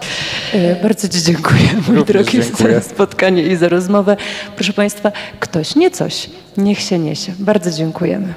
[0.54, 2.74] E, Bardzo Ci dziękuję, mój Również drogi, dziękuję.
[2.74, 4.16] za spotkanie i za rozmowę.
[4.56, 7.32] Proszę Państwa, ktoś, nie coś, niech się niesie.
[7.38, 8.34] Bardzo dziękujemy.